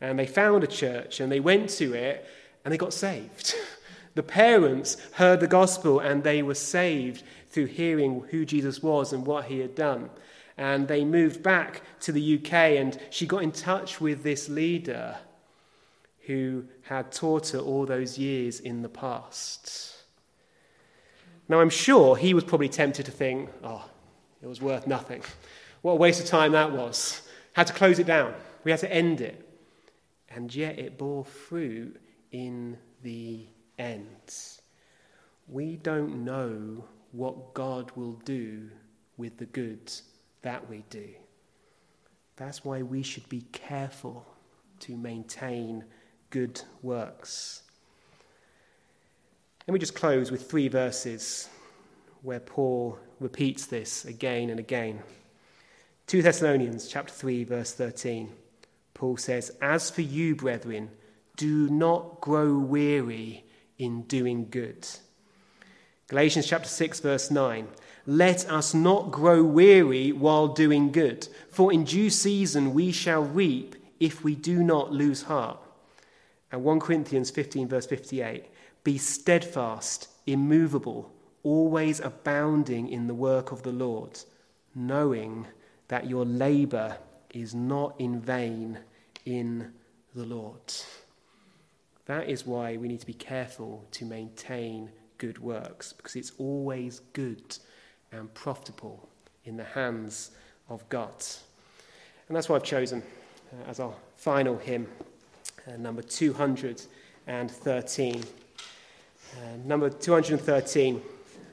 And 0.00 0.18
they 0.18 0.26
found 0.26 0.62
a 0.64 0.66
church 0.66 1.20
and 1.20 1.32
they 1.32 1.40
went 1.40 1.70
to 1.70 1.94
it 1.94 2.26
and 2.64 2.72
they 2.72 2.78
got 2.78 2.92
saved. 2.92 3.54
The 4.16 4.22
parents 4.22 4.96
heard 5.12 5.40
the 5.40 5.46
gospel 5.46 6.00
and 6.00 6.24
they 6.24 6.42
were 6.42 6.54
saved 6.54 7.22
through 7.50 7.66
hearing 7.66 8.24
who 8.30 8.46
Jesus 8.46 8.82
was 8.82 9.12
and 9.12 9.26
what 9.26 9.44
he 9.44 9.58
had 9.58 9.74
done. 9.74 10.08
And 10.56 10.88
they 10.88 11.04
moved 11.04 11.42
back 11.42 11.82
to 12.00 12.12
the 12.12 12.36
UK 12.36 12.52
and 12.52 12.98
she 13.10 13.26
got 13.26 13.42
in 13.42 13.52
touch 13.52 14.00
with 14.00 14.22
this 14.22 14.48
leader 14.48 15.18
who 16.26 16.64
had 16.82 17.12
taught 17.12 17.50
her 17.50 17.58
all 17.58 17.86
those 17.86 18.18
years 18.18 18.60
in 18.60 18.82
the 18.82 18.88
past. 18.88 19.94
Now, 21.48 21.60
I'm 21.60 21.70
sure 21.70 22.16
he 22.16 22.34
was 22.34 22.42
probably 22.42 22.68
tempted 22.68 23.06
to 23.06 23.12
think, 23.12 23.50
oh, 23.62 23.88
it 24.42 24.46
was 24.46 24.60
worth 24.60 24.86
nothing. 24.86 25.22
What 25.82 25.92
a 25.92 25.96
waste 25.96 26.20
of 26.20 26.26
time 26.26 26.52
that 26.52 26.72
was. 26.72 27.22
Had 27.52 27.68
to 27.68 27.72
close 27.72 27.98
it 27.98 28.06
down, 28.06 28.34
we 28.64 28.70
had 28.70 28.80
to 28.80 28.92
end 28.92 29.20
it. 29.20 29.42
And 30.28 30.52
yet 30.54 30.78
it 30.78 30.98
bore 30.98 31.24
fruit 31.24 32.00
in 32.32 32.76
the 33.02 33.46
end. 33.78 34.34
We 35.48 35.76
don't 35.76 36.24
know 36.24 36.84
what 37.12 37.54
God 37.54 37.92
will 37.94 38.20
do 38.24 38.68
with 39.16 39.38
the 39.38 39.46
good 39.46 39.92
that 40.42 40.68
we 40.68 40.84
do. 40.90 41.08
That's 42.34 42.64
why 42.64 42.82
we 42.82 43.02
should 43.02 43.28
be 43.28 43.42
careful 43.52 44.26
to 44.80 44.96
maintain 44.96 45.84
good 46.30 46.62
works. 46.82 47.62
Let 49.66 49.72
me 49.72 49.80
just 49.80 49.94
close 49.94 50.30
with 50.30 50.48
three 50.48 50.68
verses 50.68 51.48
where 52.22 52.40
Paul 52.40 52.98
repeats 53.20 53.66
this 53.66 54.04
again 54.04 54.50
and 54.50 54.60
again. 54.60 55.02
2 56.06 56.22
Thessalonians 56.22 56.88
chapter 56.88 57.12
3 57.12 57.44
verse 57.44 57.72
13. 57.72 58.32
Paul 58.94 59.16
says, 59.16 59.50
"As 59.60 59.90
for 59.90 60.02
you, 60.02 60.34
brethren, 60.36 60.90
do 61.36 61.68
not 61.68 62.20
grow 62.20 62.58
weary 62.58 63.44
in 63.78 64.02
doing 64.02 64.48
good. 64.50 64.88
Galatians 66.08 66.46
chapter 66.46 66.68
6 66.68 67.00
verse 67.00 67.30
9. 67.30 67.68
Let 68.06 68.48
us 68.48 68.72
not 68.72 69.10
grow 69.10 69.42
weary 69.42 70.12
while 70.12 70.48
doing 70.48 70.92
good, 70.92 71.28
for 71.50 71.72
in 71.72 71.84
due 71.84 72.10
season 72.10 72.72
we 72.72 72.92
shall 72.92 73.22
reap 73.22 73.74
if 73.98 74.22
we 74.22 74.34
do 74.34 74.62
not 74.62 74.92
lose 74.92 75.22
heart. 75.22 75.58
And 76.52 76.62
1 76.62 76.80
Corinthians 76.80 77.30
15 77.30 77.68
verse 77.68 77.86
58. 77.86 78.44
Be 78.84 78.98
steadfast, 78.98 80.08
immovable, 80.26 81.12
always 81.42 82.00
abounding 82.00 82.88
in 82.88 83.06
the 83.06 83.14
work 83.14 83.52
of 83.52 83.62
the 83.62 83.72
Lord, 83.72 84.18
knowing 84.74 85.46
that 85.88 86.08
your 86.08 86.24
labor 86.24 86.96
is 87.30 87.54
not 87.54 87.94
in 88.00 88.20
vain 88.20 88.78
in 89.24 89.72
the 90.14 90.24
Lord. 90.24 90.72
That 92.06 92.28
is 92.28 92.46
why 92.46 92.76
we 92.76 92.88
need 92.88 93.00
to 93.00 93.06
be 93.06 93.12
careful 93.12 93.84
to 93.92 94.04
maintain 94.04 94.90
good 95.18 95.38
works, 95.38 95.92
because 95.92 96.16
it's 96.16 96.32
always 96.38 97.00
good 97.12 97.58
and 98.12 98.32
profitable 98.34 99.08
in 99.44 99.56
the 99.56 99.64
hands 99.64 100.30
of 100.68 100.88
God. 100.88 101.24
And 102.28 102.36
that's 102.36 102.48
why 102.48 102.56
I've 102.56 102.64
chosen 102.64 103.02
uh, 103.52 103.70
as 103.70 103.80
our 103.80 103.94
final 104.16 104.56
hymn, 104.56 104.88
uh, 105.66 105.76
number 105.76 106.02
213. 106.02 108.22
Uh, 109.32 109.38
number 109.64 109.90
213, 109.90 110.96
uh, 110.96 111.00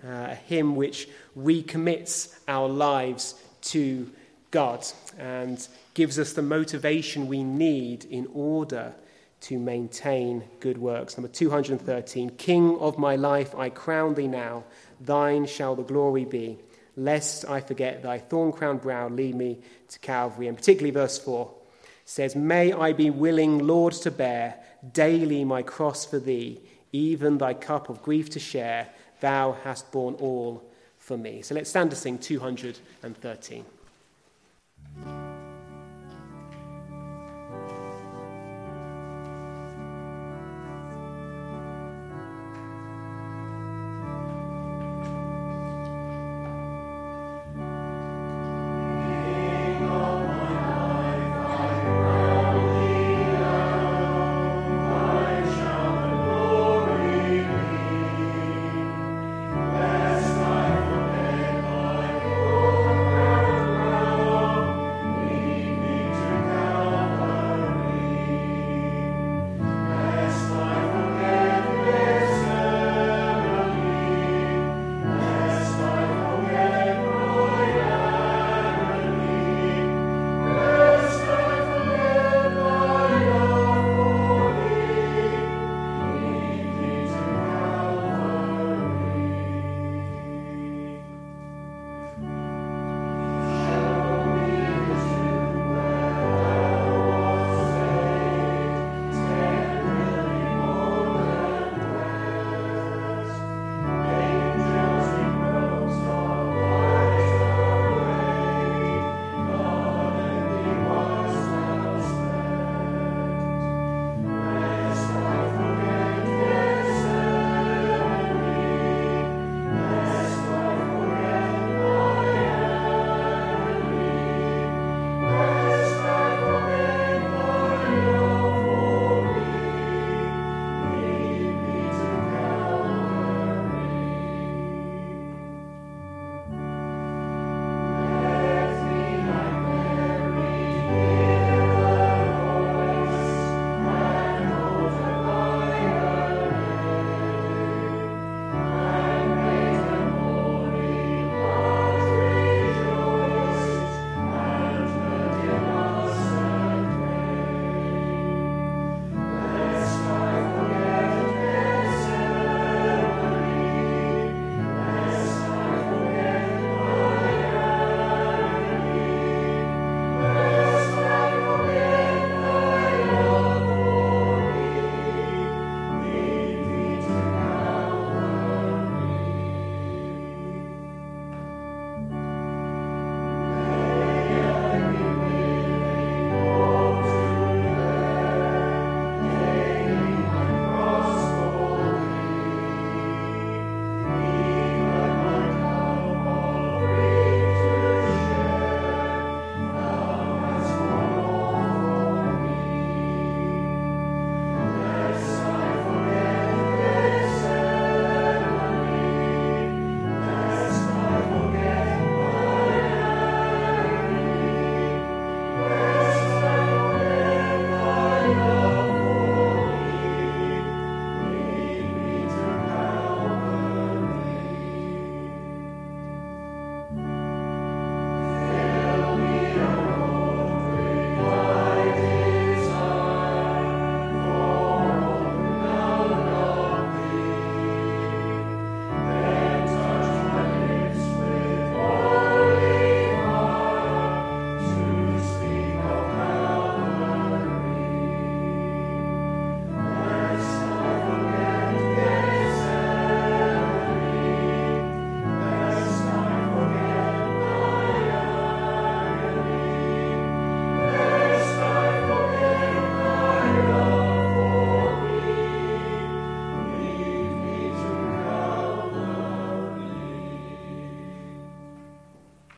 a 0.07 0.35
hymn 0.35 0.75
which 0.75 1.09
recommits 1.37 2.37
our 2.47 2.69
lives 2.69 3.35
to 3.61 4.09
God 4.51 4.85
and 5.17 5.67
gives 5.93 6.19
us 6.19 6.33
the 6.33 6.41
motivation 6.41 7.27
we 7.27 7.43
need 7.43 8.05
in 8.05 8.27
order 8.33 8.93
to 9.41 9.59
maintain 9.59 10.43
good 10.59 10.77
works. 10.77 11.17
Number 11.17 11.27
213 11.27 12.29
King 12.37 12.77
of 12.79 12.97
my 12.97 13.15
life, 13.15 13.53
I 13.55 13.69
crown 13.69 14.13
thee 14.13 14.27
now, 14.27 14.63
thine 15.01 15.45
shall 15.45 15.75
the 15.75 15.83
glory 15.83 16.25
be. 16.25 16.57
Lest 16.95 17.49
I 17.49 17.59
forget 17.59 18.03
thy 18.03 18.19
thorn 18.19 18.51
crowned 18.51 18.81
brow, 18.81 19.09
lead 19.09 19.33
me 19.33 19.57
to 19.89 19.99
Calvary. 19.99 20.47
And 20.47 20.55
particularly 20.55 20.91
verse 20.91 21.17
4 21.17 21.51
says, 22.05 22.35
May 22.35 22.73
I 22.73 22.93
be 22.93 23.09
willing, 23.09 23.59
Lord, 23.59 23.93
to 23.93 24.11
bear 24.11 24.55
daily 24.91 25.43
my 25.43 25.61
cross 25.61 26.05
for 26.05 26.19
thee, 26.19 26.61
even 26.91 27.37
thy 27.37 27.53
cup 27.53 27.89
of 27.89 28.01
grief 28.01 28.29
to 28.31 28.39
share. 28.39 28.89
Thou 29.19 29.53
hast 29.63 29.91
borne 29.91 30.15
all 30.15 30.63
for 30.97 31.17
me. 31.17 31.41
So 31.41 31.55
let's 31.55 31.69
stand 31.69 31.89
to 31.91 31.95
sing 31.95 32.17
213. 32.17 33.65